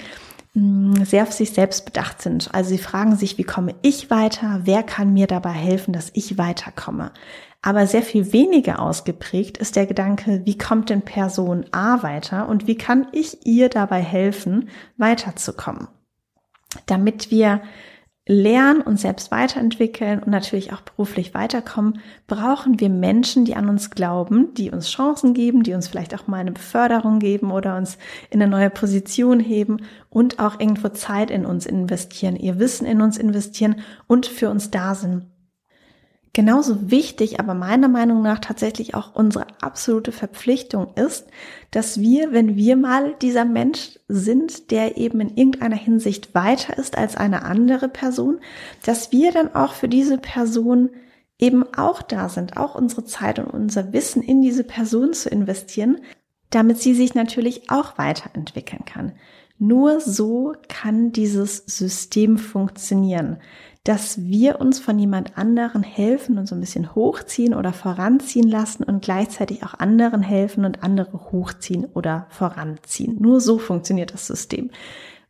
mm, 0.54 1.04
sehr 1.06 1.24
auf 1.24 1.32
sich 1.32 1.52
selbst 1.52 1.86
bedacht 1.86 2.22
sind. 2.22 2.54
Also 2.54 2.70
sie 2.70 2.78
fragen 2.78 3.16
sich, 3.16 3.40
wie 3.40 3.44
komme 3.44 3.74
ich 3.82 4.12
weiter? 4.12 4.62
Wer 4.66 4.84
kann 4.84 5.14
mir 5.14 5.26
dabei 5.26 5.54
helfen, 5.54 5.94
dass 5.94 6.12
ich 6.14 6.38
weiterkomme? 6.38 7.12
Aber 7.62 7.88
sehr 7.88 8.04
viel 8.04 8.32
weniger 8.34 8.80
ausgeprägt 8.80 9.58
ist 9.58 9.76
der 9.76 9.86
Gedanke, 9.86 10.42
wie 10.46 10.58
kommt 10.58 10.90
denn 10.90 11.02
Person 11.02 11.66
A 11.72 12.04
weiter 12.04 12.48
und 12.48 12.68
wie 12.68 12.78
kann 12.78 13.08
ich 13.14 13.46
ihr 13.46 13.70
dabei 13.70 14.02
helfen, 14.02 14.70
weiterzukommen? 14.98 15.88
Damit 16.86 17.32
wir 17.32 17.62
lernen 18.30 18.82
und 18.82 19.00
selbst 19.00 19.32
weiterentwickeln 19.32 20.20
und 20.20 20.30
natürlich 20.30 20.72
auch 20.72 20.82
beruflich 20.82 21.34
weiterkommen, 21.34 22.00
brauchen 22.28 22.80
wir 22.80 22.90
Menschen, 22.90 23.44
die 23.44 23.56
an 23.56 23.68
uns 23.68 23.90
glauben, 23.90 24.54
die 24.54 24.70
uns 24.70 24.88
Chancen 24.88 25.34
geben, 25.34 25.64
die 25.64 25.74
uns 25.74 25.88
vielleicht 25.88 26.14
auch 26.14 26.28
mal 26.28 26.38
eine 26.38 26.52
Beförderung 26.52 27.18
geben 27.18 27.50
oder 27.50 27.76
uns 27.76 27.98
in 28.30 28.40
eine 28.40 28.50
neue 28.50 28.70
Position 28.70 29.40
heben 29.40 29.78
und 30.12 30.38
auch 30.38 30.60
irgendwo 30.60 30.90
Zeit 30.90 31.32
in 31.32 31.44
uns 31.44 31.66
investieren, 31.66 32.36
ihr 32.36 32.60
Wissen 32.60 32.86
in 32.86 33.02
uns 33.02 33.18
investieren 33.18 33.78
und 34.06 34.28
für 34.28 34.52
uns 34.52 34.70
da 34.70 34.94
sind. 34.94 35.26
Genauso 36.34 36.92
wichtig, 36.92 37.40
aber 37.40 37.56
meiner 37.56 37.88
Meinung 37.88 38.22
nach 38.22 38.40
tatsächlich 38.40 38.94
auch 38.94 39.16
unsere 39.16 39.48
absolute 39.62 40.12
Verpflichtung 40.12 40.94
ist, 40.94 41.26
dass 41.72 42.00
wir, 42.00 42.32
wenn 42.32 42.56
wir 42.56 42.78
mal 42.78 43.16
dieser 43.22 43.46
Mensch 43.46 44.00
sind, 44.08 44.70
der 44.70 44.98
eben 44.98 45.22
in 45.22 45.36
irgendeiner 45.36 45.76
Hinsicht 45.76 46.36
weiter 46.36 46.78
ist 46.78 46.98
als 46.98 47.18
eine 47.18 47.44
andere 47.44 47.90
Person, 47.90 48.40
dass 48.86 49.12
wir 49.12 49.32
dann 49.32 49.56
auch 49.56 49.74
für 49.74 49.88
diese 49.88 50.20
Person 50.20 50.92
eben 51.40 51.64
auch 51.74 52.04
da 52.04 52.30
sind, 52.30 52.58
auch 52.58 52.76
unsere 52.76 53.06
Zeit 53.06 53.40
und 53.40 53.48
unser 53.48 53.92
Wissen 53.92 54.22
in 54.22 54.42
diese 54.42 54.64
Person 54.64 55.14
zu 55.14 55.30
investieren, 55.30 56.00
damit 56.52 56.80
sie 56.80 56.94
sich 56.94 57.16
natürlich 57.16 57.72
auch 57.72 57.98
weiterentwickeln 57.98 58.86
kann. 58.86 59.14
Nur 59.58 60.00
so 60.00 60.54
kann 60.68 61.12
dieses 61.12 61.58
System 61.66 62.38
funktionieren 62.38 63.38
dass 63.84 64.22
wir 64.24 64.60
uns 64.60 64.80
von 64.80 65.00
jemand 65.00 65.38
anderen 65.38 65.84
helfen 65.84 66.38
und 66.38 66.48
so 66.48 66.56
ein 66.56 66.60
bisschen 66.62 66.96
hochziehen 66.96 67.54
oder 67.54 67.74
voranziehen 67.74 68.48
lassen 68.48 68.84
und 68.84 69.02
gleichzeitig 69.02 69.64
auch 69.64 69.74
anderen 69.74 70.22
helfen 70.22 70.66
und 70.66 70.84
andere 70.84 71.32
hochziehen 71.32 71.86
oder 71.86 72.28
voranziehen. 72.30 73.18
Nur 73.20 73.40
so 73.40 73.58
funktioniert 73.58 74.14
das 74.14 74.28
System. 74.28 74.70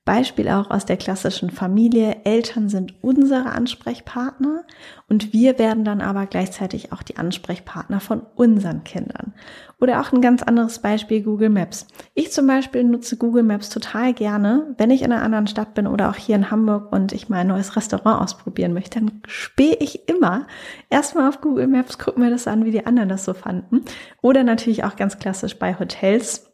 Beispiel 0.09 0.49
auch 0.49 0.71
aus 0.71 0.87
der 0.87 0.97
klassischen 0.97 1.51
Familie. 1.51 2.21
Eltern 2.23 2.67
sind 2.67 2.95
unsere 3.03 3.45
Ansprechpartner 3.45 4.63
und 5.07 5.33
wir 5.33 5.59
werden 5.59 5.85
dann 5.85 6.01
aber 6.01 6.25
gleichzeitig 6.25 6.91
auch 6.91 7.03
die 7.03 7.17
Ansprechpartner 7.17 7.99
von 7.99 8.23
unseren 8.35 8.83
Kindern. 8.83 9.35
Oder 9.79 10.01
auch 10.01 10.11
ein 10.11 10.21
ganz 10.21 10.41
anderes 10.41 10.79
Beispiel 10.79 11.21
Google 11.21 11.51
Maps. 11.51 11.85
Ich 12.15 12.31
zum 12.31 12.47
Beispiel 12.47 12.85
nutze 12.85 13.17
Google 13.17 13.43
Maps 13.43 13.69
total 13.69 14.15
gerne, 14.15 14.73
wenn 14.79 14.89
ich 14.89 15.03
in 15.03 15.11
einer 15.11 15.21
anderen 15.21 15.45
Stadt 15.45 15.75
bin 15.75 15.85
oder 15.85 16.09
auch 16.09 16.15
hier 16.15 16.35
in 16.37 16.49
Hamburg 16.49 16.91
und 16.91 17.13
ich 17.13 17.29
mal 17.29 17.41
ein 17.41 17.47
neues 17.47 17.75
Restaurant 17.75 18.19
ausprobieren 18.19 18.73
möchte, 18.73 18.99
dann 18.99 19.21
spähe 19.27 19.77
ich 19.79 20.09
immer 20.09 20.47
erstmal 20.89 21.29
auf 21.29 21.39
Google 21.39 21.67
Maps, 21.67 21.99
gucke 21.99 22.19
mir 22.19 22.31
das 22.31 22.47
an, 22.47 22.65
wie 22.65 22.71
die 22.71 22.87
anderen 22.87 23.09
das 23.09 23.25
so 23.25 23.35
fanden. 23.35 23.85
Oder 24.23 24.43
natürlich 24.43 24.83
auch 24.85 24.95
ganz 24.95 25.19
klassisch 25.19 25.59
bei 25.59 25.77
Hotels 25.77 26.48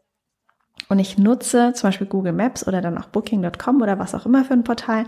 und 0.89 0.99
ich 0.99 1.17
nutze 1.17 1.73
zum 1.73 1.87
Beispiel 1.89 2.07
Google 2.07 2.33
Maps 2.33 2.67
oder 2.67 2.81
dann 2.81 2.97
auch 2.97 3.07
Booking.com 3.07 3.81
oder 3.81 3.99
was 3.99 4.15
auch 4.15 4.25
immer 4.25 4.43
für 4.45 4.53
ein 4.53 4.63
Portal 4.63 5.05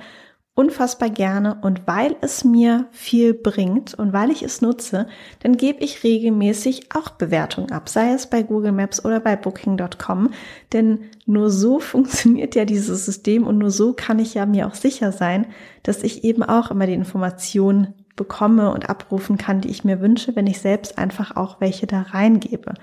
unfassbar 0.58 1.12
gerne. 1.12 1.60
Und 1.62 1.86
weil 1.86 2.16
es 2.22 2.44
mir 2.44 2.88
viel 2.92 3.36
bringt 3.36 3.94
und 3.94 4.12
weil 4.12 4.32
ich 4.32 4.42
es 4.42 4.62
nutze, 4.62 5.08
dann 5.44 5.56
gebe 5.56 5.84
ich 5.84 6.04
regelmäßig 6.04 6.96
auch 6.96 7.12
Bewertungen 7.12 7.72
ab, 7.72 7.88
sei 7.88 8.12
es 8.13 8.28
bei 8.28 8.42
Google 8.42 8.72
Maps 8.72 9.06
oder 9.06 9.20
bei 9.20 9.36
Booking.com, 9.36 10.32
denn 10.74 11.02
nur 11.28 11.52
so 11.52 11.80
funktioniert 11.80 12.56
ja 12.56 12.66
dieses 12.66 13.06
System 13.06 13.46
und 13.46 13.60
nur 13.60 13.70
so 13.70 13.94
kann 13.94 14.18
ich 14.18 14.34
ja 14.34 14.48
mir 14.48 14.68
auch 14.68 14.76
sicher 14.76 15.12
sein, 15.12 15.46
dass 15.84 16.02
ich 16.02 16.24
eben 16.24 16.42
auch 16.42 16.72
immer 16.72 16.88
die 16.88 16.94
Informationen 16.94 17.94
bekomme 18.17 18.71
und 18.71 18.89
abrufen 18.89 19.38
kann, 19.38 19.62
die 19.62 19.69
ich 19.69 19.86
mir 19.86 20.01
wünsche, 20.01 20.36
wenn 20.36 20.47
ich 20.47 20.60
selbst 20.60 20.97
einfach 20.97 21.38
auch 21.38 21.62
welche 21.62 21.88
da 21.88 22.01
reingebe. 22.01 22.73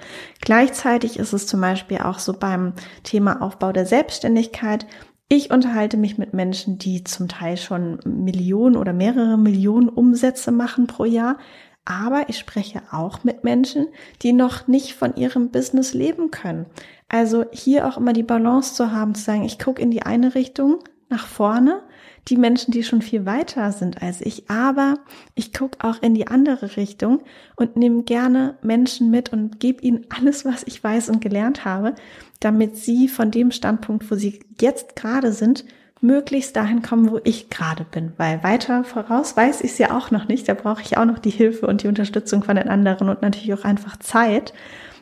Gleichzeitig 0.41 1.19
ist 1.19 1.35
es 1.35 1.47
zum 1.47 1.61
Beispiel 1.61 1.99
auch 1.99 2.19
so 2.19 2.33
beim 2.33 2.73
Thema 3.03 3.43
Aufbau 3.43 3.73
der 3.73 3.85
Selbstständigkeit. 3.85 4.87
Ich 5.29 5.51
unterhalte 5.51 5.99
mich 5.99 6.17
mit 6.17 6.33
Menschen, 6.33 6.79
die 6.79 7.05
zum 7.05 7.29
Teil 7.29 7.59
schon 7.59 7.99
Millionen 8.07 8.77
oder 8.77 8.95
mehrere 8.95 9.37
Millionen 9.37 9.91
Umsätze 9.91 10.51
machen 10.51 10.87
pro 10.87 11.05
Jahr. 11.05 11.37
Aber 11.85 12.29
ich 12.29 12.39
spreche 12.39 12.81
auch 12.93 13.25
mit 13.25 13.45
Menschen, 13.45 13.89
die 14.23 14.33
noch 14.33 14.69
nicht 14.69 14.95
von 14.95 15.17
ihrem 15.17 15.51
Business 15.51 15.93
leben 15.93 16.31
können. 16.31 16.65
Also 17.09 17.45
hier 17.53 17.87
auch 17.87 17.99
immer 17.99 18.15
die 18.15 18.23
Balance 18.23 18.75
zu 18.75 18.91
haben, 18.93 19.15
zu 19.15 19.23
sagen, 19.23 19.45
ich 19.45 19.59
gucke 19.59 19.83
in 19.83 19.91
die 19.91 20.03
eine 20.03 20.35
Richtung 20.35 20.79
nach 21.11 21.27
vorne, 21.27 21.83
die 22.29 22.37
Menschen, 22.37 22.73
die 22.73 22.83
schon 22.83 23.03
viel 23.03 23.27
weiter 23.27 23.71
sind 23.73 24.03
als 24.03 24.21
ich. 24.21 24.49
Aber 24.51 24.99
ich 25.35 25.53
gucke 25.53 25.79
auch 25.87 26.01
in 26.03 26.15
die 26.15 26.27
andere 26.27 26.77
Richtung 26.77 27.23
und 27.57 27.77
nehme 27.77 28.03
gerne 28.03 28.57
Menschen 28.63 29.11
mit 29.11 29.33
und 29.33 29.61
gebe 29.61 29.83
ihnen 29.83 30.07
alles, 30.09 30.45
was 30.45 30.65
ich 30.65 30.83
weiß 30.83 31.11
und 31.11 31.21
gelernt 31.21 31.65
habe, 31.65 31.95
damit 32.41 32.77
sie 32.77 33.09
von 33.09 33.31
dem 33.31 33.51
Standpunkt, 33.51 34.11
wo 34.11 34.15
sie 34.15 34.41
jetzt 34.61 34.97
gerade 34.97 35.33
sind, 35.33 35.65
möglichst 36.01 36.55
dahin 36.55 36.83
kommen, 36.83 37.11
wo 37.11 37.19
ich 37.25 37.51
gerade 37.51 37.85
bin. 37.85 38.13
Weil 38.17 38.43
weiter 38.43 38.85
voraus 38.85 39.37
weiß 39.37 39.63
ich 39.63 39.73
es 39.73 39.79
ja 39.79 39.97
auch 39.97 40.11
noch 40.11 40.29
nicht. 40.29 40.49
Da 40.49 40.55
brauche 40.55 40.83
ich 40.83 40.99
auch 40.99 41.07
noch 41.07 41.19
die 41.19 41.31
Hilfe 41.31 41.67
und 41.67 41.83
die 41.83 41.89
Unterstützung 41.89 42.43
von 42.43 42.57
den 42.57 42.69
anderen 42.69 43.09
und 43.09 43.23
natürlich 43.23 43.55
auch 43.55 43.65
einfach 43.65 43.99
Zeit. 43.99 44.53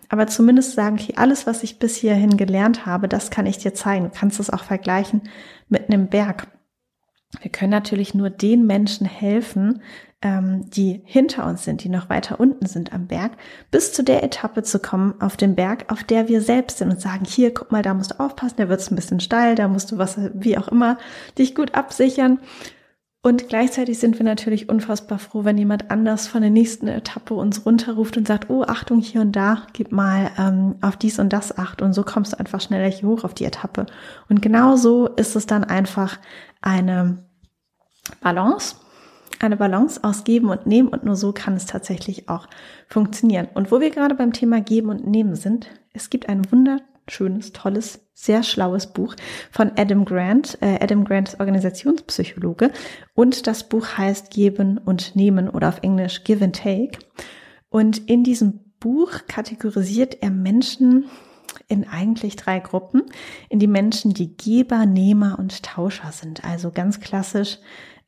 Aber 0.08 0.26
zumindest 0.26 0.74
sagen, 0.74 0.98
okay, 1.00 1.14
alles, 1.16 1.46
was 1.46 1.62
ich 1.62 1.78
bis 1.78 1.96
hierhin 1.96 2.36
gelernt 2.36 2.86
habe, 2.86 3.08
das 3.08 3.30
kann 3.30 3.46
ich 3.46 3.58
dir 3.58 3.74
zeigen. 3.74 4.04
Du 4.04 4.10
kannst 4.10 4.38
es 4.38 4.50
auch 4.50 4.62
vergleichen 4.62 5.22
mit 5.68 5.88
einem 5.88 6.08
Berg. 6.08 6.46
Wir 7.40 7.50
können 7.50 7.70
natürlich 7.70 8.14
nur 8.14 8.30
den 8.30 8.66
Menschen 8.66 9.06
helfen, 9.06 9.82
ähm, 10.22 10.68
die 10.70 11.02
hinter 11.04 11.46
uns 11.46 11.64
sind, 11.64 11.82
die 11.82 11.88
noch 11.88 12.08
weiter 12.08 12.38
unten 12.38 12.66
sind 12.66 12.92
am 12.92 13.06
Berg, 13.06 13.32
bis 13.70 13.92
zu 13.92 14.04
der 14.04 14.22
Etappe 14.22 14.62
zu 14.62 14.78
kommen 14.78 15.14
auf 15.20 15.36
dem 15.36 15.54
Berg, 15.54 15.90
auf 15.90 16.04
der 16.04 16.28
wir 16.28 16.40
selbst 16.40 16.78
sind 16.78 16.90
und 16.90 17.00
sagen, 17.00 17.24
hier, 17.24 17.52
guck 17.52 17.72
mal, 17.72 17.82
da 17.82 17.94
musst 17.94 18.12
du 18.12 18.20
aufpassen, 18.20 18.56
da 18.58 18.68
wird 18.68 18.80
es 18.80 18.90
ein 18.90 18.96
bisschen 18.96 19.20
steil, 19.20 19.54
da 19.54 19.68
musst 19.68 19.90
du 19.90 19.98
was, 19.98 20.18
wie 20.34 20.56
auch 20.58 20.68
immer, 20.68 20.98
dich 21.38 21.54
gut 21.54 21.74
absichern. 21.74 22.38
Und 23.24 23.48
gleichzeitig 23.48 24.00
sind 24.00 24.18
wir 24.18 24.24
natürlich 24.24 24.68
unfassbar 24.68 25.20
froh, 25.20 25.44
wenn 25.44 25.56
jemand 25.56 25.92
anders 25.92 26.26
von 26.26 26.40
der 26.42 26.50
nächsten 26.50 26.88
Etappe 26.88 27.34
uns 27.34 27.64
runterruft 27.64 28.16
und 28.16 28.26
sagt, 28.26 28.50
oh, 28.50 28.64
Achtung, 28.64 29.00
hier 29.00 29.20
und 29.20 29.36
da, 29.36 29.62
gib 29.72 29.92
mal 29.92 30.32
ähm, 30.36 30.74
auf 30.80 30.96
dies 30.96 31.20
und 31.20 31.32
das 31.32 31.56
Acht. 31.56 31.82
Und 31.82 31.92
so 31.92 32.02
kommst 32.02 32.32
du 32.32 32.40
einfach 32.40 32.60
schneller 32.60 32.88
hier 32.88 33.08
hoch 33.08 33.22
auf 33.22 33.32
die 33.32 33.44
Etappe. 33.44 33.86
Und 34.28 34.42
genau 34.42 34.74
so 34.74 35.06
ist 35.06 35.36
es 35.36 35.46
dann 35.46 35.62
einfach 35.62 36.18
eine 36.62 37.24
Balance, 38.20 38.74
eine 39.38 39.56
Balance 39.56 40.02
aus 40.02 40.24
Geben 40.24 40.50
und 40.50 40.66
Nehmen 40.66 40.88
und 40.88 41.04
nur 41.04 41.14
so 41.14 41.32
kann 41.32 41.54
es 41.54 41.66
tatsächlich 41.66 42.28
auch 42.28 42.48
funktionieren. 42.88 43.46
Und 43.54 43.70
wo 43.70 43.80
wir 43.80 43.90
gerade 43.90 44.16
beim 44.16 44.32
Thema 44.32 44.60
Geben 44.60 44.88
und 44.88 45.06
Nehmen 45.06 45.36
sind, 45.36 45.68
es 45.92 46.10
gibt 46.10 46.28
ein 46.28 46.50
Wunder, 46.50 46.80
schönes, 47.08 47.52
tolles, 47.52 48.00
sehr 48.14 48.42
schlaues 48.42 48.92
Buch 48.92 49.14
von 49.50 49.72
Adam 49.76 50.04
Grant. 50.04 50.58
Äh, 50.60 50.78
Adam 50.80 51.04
Grant 51.04 51.30
ist 51.30 51.40
Organisationspsychologe 51.40 52.70
und 53.14 53.46
das 53.46 53.68
Buch 53.68 53.98
heißt 53.98 54.30
Geben 54.30 54.78
und 54.78 55.16
Nehmen 55.16 55.48
oder 55.48 55.68
auf 55.68 55.82
Englisch 55.82 56.24
Give 56.24 56.44
and 56.44 56.56
Take. 56.56 56.98
Und 57.68 57.98
in 58.08 58.22
diesem 58.22 58.60
Buch 58.78 59.12
kategorisiert 59.28 60.22
er 60.22 60.30
Menschen 60.30 61.06
in 61.68 61.88
eigentlich 61.88 62.36
drei 62.36 62.60
Gruppen, 62.60 63.02
in 63.48 63.58
die 63.58 63.66
Menschen, 63.66 64.12
die 64.12 64.36
Geber, 64.36 64.86
Nehmer 64.86 65.38
und 65.38 65.62
Tauscher 65.62 66.12
sind. 66.12 66.44
Also 66.44 66.70
ganz 66.70 67.00
klassisch 67.00 67.58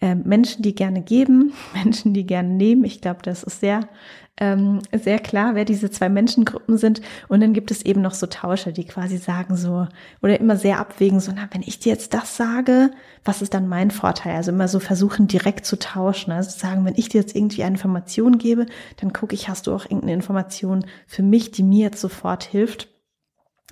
äh, 0.05 0.15
Menschen, 0.15 0.63
die 0.63 0.75
gerne 0.75 1.01
geben, 1.01 1.55
Menschen, 1.75 2.13
die 2.13 2.27
gerne 2.27 2.51
nehmen. 2.51 2.85
Ich 2.85 3.01
glaube, 3.01 3.21
das 3.23 3.43
ist 3.43 3.61
sehr 3.61 3.89
ähm, 4.37 4.81
sehr 4.93 5.21
klar, 5.21 5.55
wer 5.55 5.65
diese 5.65 5.93
zwei 5.93 6.09
Menschengruppen 6.09 6.77
sind. 6.77 7.01
Und 7.29 7.41
dann 7.41 7.53
gibt 7.53 7.71
es 7.71 7.83
eben 7.83 8.03
noch 8.03 8.15
so 8.15 8.27
Tauscher, 8.27 8.73
die 8.73 8.85
quasi 8.85 9.17
sagen 9.17 9.57
so, 9.57 9.87
oder 10.23 10.41
immer 10.41 10.57
sehr 10.57 10.81
abwägen, 10.81 11.21
so, 11.21 11.31
na, 11.33 11.49
wenn 11.53 11.63
ich 11.63 11.79
dir 11.79 11.93
jetzt 11.93 12.15
das 12.15 12.37
sage, 12.37 12.91
was 13.25 13.43
ist 13.43 13.55
dann 13.55 13.69
mein 13.69 13.93
Vorteil? 13.93 14.35
Also 14.35 14.51
immer 14.51 14.67
so 14.67 14.81
versuchen, 14.81 15.29
direkt 15.29 15.67
zu 15.67 15.79
tauschen. 15.79 16.33
Also 16.33 16.51
sagen, 16.51 16.85
wenn 16.85 16.97
ich 16.97 17.09
dir 17.09 17.21
jetzt 17.21 17.37
irgendwie 17.37 17.63
eine 17.63 17.77
Information 17.77 18.39
gebe, 18.39 18.67
dann 18.97 19.13
gucke 19.13 19.37
ich, 19.37 19.49
hast 19.49 19.69
du 19.69 19.73
auch 19.73 19.85
irgendeine 19.85 20.15
Information 20.15 20.85
für 21.07 21.23
mich, 21.23 21.53
die 21.53 21.63
mir 21.63 21.85
jetzt 21.85 22.01
sofort 22.01 22.43
hilft 22.43 22.89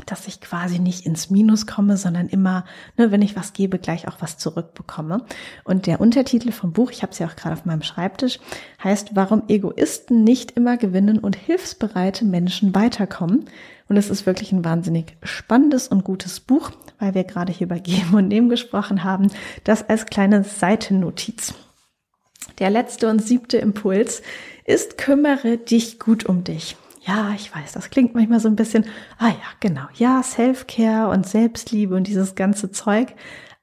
dass 0.06 0.26
ich 0.26 0.40
quasi 0.40 0.78
nicht 0.78 1.04
ins 1.04 1.28
Minus 1.28 1.66
komme, 1.66 1.98
sondern 1.98 2.28
immer, 2.28 2.64
ne, 2.96 3.10
wenn 3.10 3.20
ich 3.20 3.36
was 3.36 3.52
gebe, 3.52 3.78
gleich 3.78 4.08
auch 4.08 4.16
was 4.20 4.38
zurückbekomme. 4.38 5.24
Und 5.64 5.86
der 5.86 6.00
Untertitel 6.00 6.50
vom 6.50 6.72
Buch, 6.72 6.90
ich 6.90 7.02
habe 7.02 7.12
es 7.12 7.18
ja 7.18 7.26
auch 7.26 7.36
gerade 7.36 7.54
auf 7.54 7.66
meinem 7.66 7.82
Schreibtisch, 7.82 8.40
heißt, 8.82 9.10
warum 9.14 9.42
Egoisten 9.48 10.24
nicht 10.24 10.52
immer 10.52 10.78
gewinnen 10.78 11.18
und 11.18 11.36
hilfsbereite 11.36 12.24
Menschen 12.24 12.74
weiterkommen. 12.74 13.44
Und 13.88 13.98
es 13.98 14.08
ist 14.08 14.24
wirklich 14.24 14.52
ein 14.52 14.64
wahnsinnig 14.64 15.18
spannendes 15.22 15.88
und 15.88 16.04
gutes 16.04 16.40
Buch, 16.40 16.70
weil 16.98 17.14
wir 17.14 17.24
gerade 17.24 17.52
hier 17.52 17.68
bei 17.68 17.78
Geben 17.78 18.14
und 18.14 18.28
Nehmen 18.28 18.48
gesprochen 18.48 19.04
haben. 19.04 19.30
Das 19.64 19.86
als 19.86 20.06
kleine 20.06 20.42
Seitennotiz. 20.42 21.52
Der 22.58 22.70
letzte 22.70 23.10
und 23.10 23.22
siebte 23.22 23.58
Impuls 23.58 24.22
ist, 24.64 24.96
kümmere 24.96 25.58
dich 25.58 25.98
gut 25.98 26.24
um 26.24 26.44
dich. 26.44 26.76
Ja, 27.04 27.32
ich 27.34 27.54
weiß, 27.54 27.72
das 27.72 27.90
klingt 27.90 28.14
manchmal 28.14 28.38
so 28.38 28.48
ein 28.48 28.54
bisschen, 28.56 28.84
ah 29.18 29.28
ja, 29.28 29.34
genau, 29.58 29.86
ja, 29.94 30.22
Self-Care 30.22 31.08
und 31.10 31.26
Selbstliebe 31.26 31.96
und 31.96 32.06
dieses 32.06 32.36
ganze 32.36 32.70
Zeug. 32.70 33.14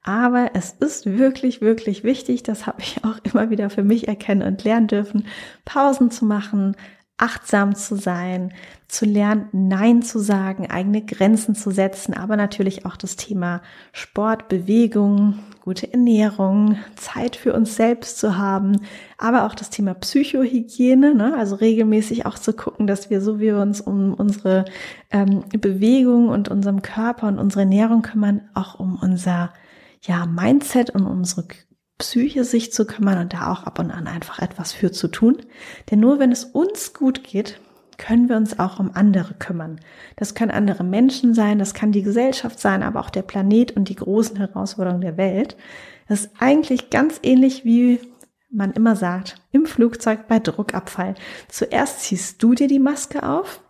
Aber 0.02 0.50
es 0.54 0.72
ist 0.72 1.06
wirklich, 1.06 1.60
wirklich 1.62 2.04
wichtig, 2.04 2.42
das 2.42 2.66
habe 2.66 2.82
ich 2.82 3.02
auch 3.04 3.18
immer 3.22 3.50
wieder 3.50 3.70
für 3.70 3.82
mich 3.82 4.08
erkennen 4.08 4.42
und 4.42 4.64
lernen 4.64 4.88
dürfen, 4.88 5.26
Pausen 5.64 6.10
zu 6.10 6.26
machen, 6.26 6.76
achtsam 7.16 7.74
zu 7.74 7.96
sein, 7.96 8.52
zu 8.88 9.04
lernen, 9.04 9.48
Nein 9.52 10.02
zu 10.02 10.18
sagen, 10.18 10.70
eigene 10.70 11.04
Grenzen 11.04 11.54
zu 11.54 11.70
setzen, 11.70 12.14
aber 12.14 12.36
natürlich 12.36 12.86
auch 12.86 12.96
das 12.96 13.16
Thema 13.16 13.62
Sport, 13.92 14.48
Bewegung, 14.48 15.38
gute 15.60 15.92
Ernährung, 15.92 16.78
Zeit 16.96 17.36
für 17.36 17.52
uns 17.52 17.76
selbst 17.76 18.18
zu 18.18 18.38
haben, 18.38 18.80
aber 19.18 19.44
auch 19.44 19.54
das 19.54 19.70
Thema 19.70 19.94
Psychohygiene, 19.94 21.14
ne? 21.14 21.34
also 21.36 21.56
regelmäßig 21.56 22.26
auch 22.26 22.38
zu 22.38 22.52
gucken, 22.52 22.86
dass 22.86 23.10
wir 23.10 23.20
so 23.20 23.38
wie 23.38 23.50
wir 23.50 23.58
uns 23.58 23.80
um 23.80 24.14
unsere 24.14 24.64
ähm, 25.10 25.44
Bewegung 25.50 26.28
und 26.28 26.48
unserem 26.48 26.82
Körper 26.82 27.28
und 27.28 27.38
unsere 27.38 27.60
Ernährung 27.62 28.02
kümmern, 28.02 28.48
auch 28.54 28.78
um 28.78 28.98
unser 29.00 29.52
ja, 30.02 30.26
Mindset 30.26 30.90
und 30.90 31.06
unsere 31.06 31.44
Psyche 31.98 32.44
sich 32.44 32.72
zu 32.72 32.86
kümmern 32.86 33.18
und 33.18 33.34
da 33.34 33.52
auch 33.52 33.64
ab 33.64 33.78
und 33.78 33.90
an 33.90 34.06
einfach 34.06 34.38
etwas 34.38 34.72
für 34.72 34.90
zu 34.90 35.08
tun. 35.08 35.38
Denn 35.90 36.00
nur 36.00 36.18
wenn 36.18 36.32
es 36.32 36.44
uns 36.44 36.94
gut 36.94 37.22
geht, 37.24 37.60
können 38.00 38.28
wir 38.28 38.36
uns 38.36 38.58
auch 38.58 38.80
um 38.80 38.90
andere 38.94 39.34
kümmern. 39.34 39.78
Das 40.16 40.34
können 40.34 40.50
andere 40.50 40.82
Menschen 40.82 41.34
sein, 41.34 41.58
das 41.58 41.74
kann 41.74 41.92
die 41.92 42.02
Gesellschaft 42.02 42.58
sein, 42.58 42.82
aber 42.82 43.00
auch 43.00 43.10
der 43.10 43.22
Planet 43.22 43.76
und 43.76 43.88
die 43.88 43.94
großen 43.94 44.36
Herausforderungen 44.36 45.02
der 45.02 45.18
Welt. 45.18 45.56
Das 46.08 46.22
ist 46.22 46.30
eigentlich 46.38 46.90
ganz 46.90 47.20
ähnlich 47.22 47.64
wie 47.64 48.00
man 48.50 48.72
immer 48.72 48.96
sagt, 48.96 49.36
im 49.52 49.66
Flugzeug 49.66 50.26
bei 50.26 50.40
Druckabfall. 50.40 51.14
Zuerst 51.48 52.00
ziehst 52.00 52.42
du 52.42 52.54
dir 52.54 52.66
die 52.66 52.80
Maske 52.80 53.22
auf 53.22 53.62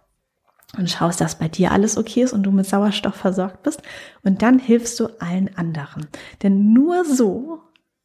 und 0.79 0.88
schaust, 0.88 1.21
dass 1.21 1.38
bei 1.38 1.49
dir 1.49 1.73
alles 1.73 1.99
okay 1.99 2.23
ist 2.23 2.33
und 2.33 2.45
du 2.45 2.53
mit 2.53 2.66
Sauerstoff 2.66 3.16
versorgt 3.16 3.64
bist 3.64 3.83
und 4.23 4.43
dann 4.43 4.59
hilfst 4.59 4.99
du 5.01 5.09
allen 5.19 5.55
anderen. 5.57 6.07
Denn 6.43 6.73
nur 6.73 7.05
so 7.05 7.61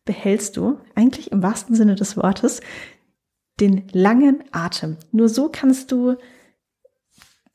behältst 0.05 0.57
du, 0.57 0.79
eigentlich 0.95 1.31
im 1.31 1.43
wahrsten 1.43 1.75
Sinne 1.75 1.95
des 1.95 2.17
Wortes, 2.17 2.61
den 3.59 3.87
langen 3.91 4.43
Atem. 4.51 4.97
Nur 5.11 5.29
so 5.29 5.49
kannst 5.51 5.91
du 5.91 6.15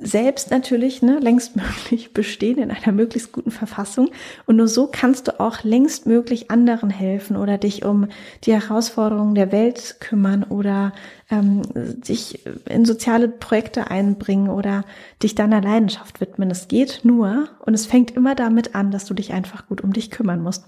selbst 0.02 0.50
natürlich 0.50 1.02
ne, 1.02 1.18
längst 1.18 1.56
möglich 1.56 2.12
bestehen 2.14 2.58
in 2.58 2.70
einer 2.70 2.92
möglichst 2.92 3.32
guten 3.32 3.50
Verfassung. 3.50 4.10
Und 4.46 4.56
nur 4.56 4.68
so 4.68 4.88
kannst 4.90 5.28
du 5.28 5.38
auch 5.38 5.62
längst 5.62 6.06
möglich 6.06 6.50
anderen 6.50 6.90
helfen 6.90 7.36
oder 7.36 7.58
dich 7.58 7.84
um 7.84 8.08
die 8.44 8.54
Herausforderungen 8.54 9.34
der 9.34 9.52
Welt 9.52 9.96
kümmern 10.00 10.44
oder 10.44 10.92
ähm, 11.30 11.62
dich 11.74 12.46
in 12.66 12.84
soziale 12.84 13.28
Projekte 13.28 13.90
einbringen 13.90 14.48
oder 14.48 14.84
dich 15.22 15.34
deiner 15.34 15.60
Leidenschaft 15.60 16.20
widmen. 16.20 16.50
Es 16.50 16.68
geht 16.68 17.00
nur 17.02 17.48
und 17.60 17.74
es 17.74 17.86
fängt 17.86 18.12
immer 18.12 18.34
damit 18.34 18.74
an, 18.74 18.90
dass 18.90 19.04
du 19.04 19.14
dich 19.14 19.32
einfach 19.32 19.66
gut 19.68 19.82
um 19.82 19.92
dich 19.92 20.10
kümmern 20.10 20.42
musst. 20.42 20.64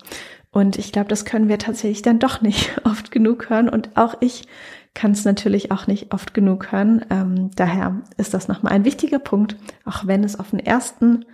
Und 0.50 0.78
ich 0.78 0.92
glaube, 0.92 1.08
das 1.08 1.24
können 1.24 1.48
wir 1.48 1.58
tatsächlich 1.58 2.02
dann 2.02 2.18
doch 2.18 2.42
nicht 2.42 2.72
oft 2.84 3.10
genug 3.10 3.48
hören. 3.48 3.70
Und 3.70 3.96
auch 3.96 4.16
ich 4.20 4.44
kann 4.94 5.12
es 5.12 5.24
natürlich 5.24 5.70
auch 5.70 5.86
nicht 5.86 6.12
oft 6.12 6.34
genug 6.34 6.72
hören. 6.72 7.04
Ähm, 7.10 7.50
daher 7.56 8.02
ist 8.16 8.34
das 8.34 8.48
nochmal 8.48 8.72
ein 8.72 8.84
wichtiger 8.84 9.18
Punkt, 9.18 9.56
auch 9.84 10.06
wenn 10.06 10.24
es 10.24 10.38
auf 10.38 10.50
den 10.50 10.60
ersten 10.60 11.24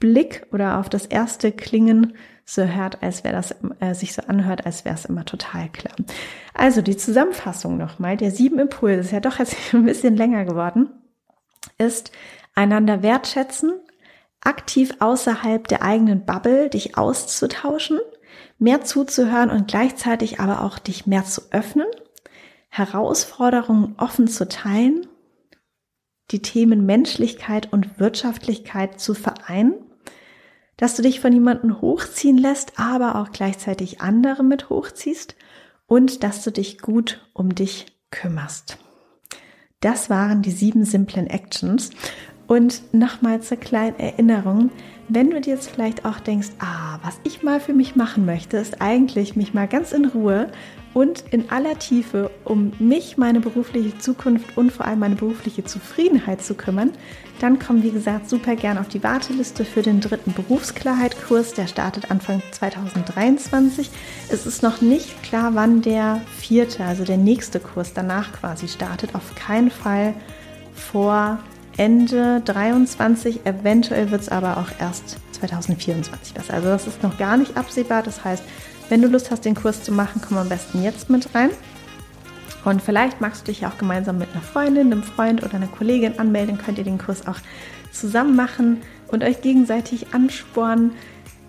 Blick 0.00 0.46
oder 0.52 0.78
auf 0.78 0.88
das 0.88 1.06
erste 1.06 1.52
Klingen 1.52 2.14
so 2.44 2.62
hört, 2.62 3.02
als 3.02 3.24
wäre 3.24 3.34
das 3.34 3.54
äh, 3.80 3.94
sich 3.94 4.12
so 4.12 4.22
anhört, 4.22 4.66
als 4.66 4.84
wäre 4.84 4.94
es 4.94 5.04
immer 5.04 5.24
total 5.24 5.68
klar. 5.70 5.94
Also 6.52 6.82
die 6.82 6.96
Zusammenfassung 6.96 7.78
nochmal 7.78 8.16
der 8.16 8.30
sieben 8.30 8.58
Impulse 8.58 9.00
ist 9.00 9.12
ja 9.12 9.20
doch 9.20 9.38
jetzt 9.38 9.56
ein 9.72 9.84
bisschen 9.84 10.16
länger 10.16 10.44
geworden, 10.44 10.90
ist 11.78 12.12
einander 12.54 13.02
wertschätzen, 13.02 13.72
aktiv 14.40 14.94
außerhalb 14.98 15.66
der 15.68 15.82
eigenen 15.82 16.26
Bubble 16.26 16.68
dich 16.68 16.98
auszutauschen, 16.98 17.98
mehr 18.58 18.82
zuzuhören 18.82 19.50
und 19.50 19.68
gleichzeitig 19.68 20.40
aber 20.40 20.62
auch 20.62 20.78
dich 20.78 21.06
mehr 21.06 21.24
zu 21.24 21.42
öffnen, 21.50 21.86
Herausforderungen 22.76 23.94
offen 23.98 24.26
zu 24.26 24.48
teilen, 24.48 25.06
die 26.32 26.42
Themen 26.42 26.84
Menschlichkeit 26.84 27.72
und 27.72 28.00
Wirtschaftlichkeit 28.00 28.98
zu 28.98 29.14
vereinen, 29.14 29.74
dass 30.76 30.96
du 30.96 31.02
dich 31.02 31.20
von 31.20 31.32
jemandem 31.32 31.80
hochziehen 31.80 32.36
lässt, 32.36 32.72
aber 32.76 33.14
auch 33.14 33.30
gleichzeitig 33.30 34.00
andere 34.00 34.42
mit 34.42 34.70
hochziehst 34.70 35.36
und 35.86 36.24
dass 36.24 36.42
du 36.42 36.50
dich 36.50 36.80
gut 36.80 37.24
um 37.32 37.54
dich 37.54 37.86
kümmerst. 38.10 38.78
Das 39.78 40.10
waren 40.10 40.42
die 40.42 40.50
sieben 40.50 40.84
simplen 40.84 41.28
Actions. 41.28 41.90
Und 42.48 42.92
nochmal 42.92 43.40
zur 43.40 43.56
kleinen 43.56 43.98
Erinnerung, 44.00 44.70
wenn 45.08 45.30
du 45.30 45.40
dir 45.40 45.54
jetzt 45.54 45.70
vielleicht 45.70 46.04
auch 46.04 46.20
denkst, 46.20 46.48
ah, 46.58 46.98
was 47.02 47.18
ich 47.24 47.42
mal 47.42 47.60
für 47.60 47.74
mich 47.74 47.96
machen 47.96 48.24
möchte, 48.24 48.56
ist 48.56 48.80
eigentlich 48.80 49.36
mich 49.36 49.54
mal 49.54 49.68
ganz 49.68 49.92
in 49.92 50.06
Ruhe 50.06 50.48
und 50.94 51.24
in 51.32 51.50
aller 51.50 51.78
Tiefe 51.78 52.30
um 52.44 52.72
mich, 52.78 53.18
meine 53.18 53.40
berufliche 53.40 53.98
Zukunft 53.98 54.56
und 54.56 54.70
vor 54.70 54.86
allem 54.86 55.00
meine 55.00 55.16
berufliche 55.16 55.64
Zufriedenheit 55.64 56.42
zu 56.42 56.54
kümmern, 56.54 56.92
dann 57.40 57.58
komm, 57.58 57.82
wie 57.82 57.90
gesagt, 57.90 58.30
super 58.30 58.54
gern 58.54 58.78
auf 58.78 58.88
die 58.88 59.02
Warteliste 59.02 59.64
für 59.64 59.82
den 59.82 60.00
dritten 60.00 60.32
Berufsklarheit-Kurs. 60.32 61.54
Der 61.54 61.66
startet 61.66 62.10
Anfang 62.10 62.40
2023. 62.52 63.90
Es 64.30 64.46
ist 64.46 64.62
noch 64.62 64.80
nicht 64.80 65.22
klar, 65.24 65.50
wann 65.54 65.82
der 65.82 66.20
vierte, 66.38 66.84
also 66.84 67.04
der 67.04 67.18
nächste 67.18 67.58
Kurs 67.58 67.92
danach 67.92 68.32
quasi 68.32 68.68
startet. 68.68 69.16
Auf 69.16 69.34
keinen 69.34 69.72
Fall 69.72 70.14
vor 70.74 71.40
Ende 71.76 72.40
23. 72.44 73.44
Eventuell 73.44 74.10
wird 74.10 74.22
es 74.22 74.28
aber 74.28 74.58
auch 74.58 74.68
erst 74.78 75.18
2024 75.32 76.34
besser. 76.34 76.54
Also 76.54 76.68
das 76.68 76.86
ist 76.86 77.02
noch 77.02 77.18
gar 77.18 77.36
nicht 77.36 77.56
absehbar. 77.56 78.02
Das 78.02 78.24
heißt, 78.24 78.42
wenn 78.88 79.02
du 79.02 79.08
Lust 79.08 79.30
hast, 79.30 79.44
den 79.44 79.54
Kurs 79.54 79.82
zu 79.82 79.92
machen, 79.92 80.20
komm 80.26 80.38
am 80.38 80.48
besten 80.48 80.82
jetzt 80.82 81.10
mit 81.10 81.34
rein. 81.34 81.50
Und 82.64 82.80
vielleicht 82.80 83.20
magst 83.20 83.42
du 83.42 83.52
dich 83.52 83.66
auch 83.66 83.76
gemeinsam 83.76 84.18
mit 84.18 84.30
einer 84.32 84.40
Freundin, 84.40 84.92
einem 84.92 85.02
Freund 85.02 85.42
oder 85.42 85.54
einer 85.54 85.66
Kollegin 85.66 86.18
anmelden, 86.18 86.58
könnt 86.58 86.78
ihr 86.78 86.84
den 86.84 86.98
Kurs 86.98 87.26
auch 87.26 87.38
zusammen 87.92 88.36
machen 88.36 88.80
und 89.08 89.22
euch 89.22 89.42
gegenseitig 89.42 90.14
anspornen. 90.14 90.92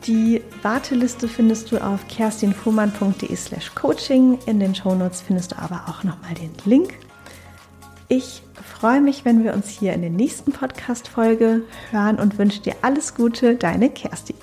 Die 0.08 0.42
Warteliste 0.62 1.28
findest 1.28 1.72
du 1.72 1.78
auf 1.78 2.08
kerstinfuhrmann.de 2.08 3.36
slash 3.36 3.74
coaching. 3.74 4.38
In 4.46 4.60
den 4.60 4.76
Shownotes 4.76 5.22
findest 5.22 5.54
du 5.54 5.58
aber 5.58 5.86
auch 5.88 6.04
nochmal 6.04 6.34
den 6.36 6.52
Link. 6.66 6.94
Ich 8.08 8.44
freue 8.80 9.02
mich, 9.02 9.26
wenn 9.26 9.44
wir 9.44 9.56
uns 9.56 9.68
hier 9.68 9.94
in 9.94 10.02
der 10.02 10.12
nächsten 10.12 10.52
Podcast-Folge 10.52 11.64
hören 11.90 12.20
und 12.20 12.38
wünsche 12.38 12.62
dir 12.62 12.76
alles 12.84 13.16
Gute, 13.16 13.56
deine 13.56 13.90
Kerstin. 13.90 14.36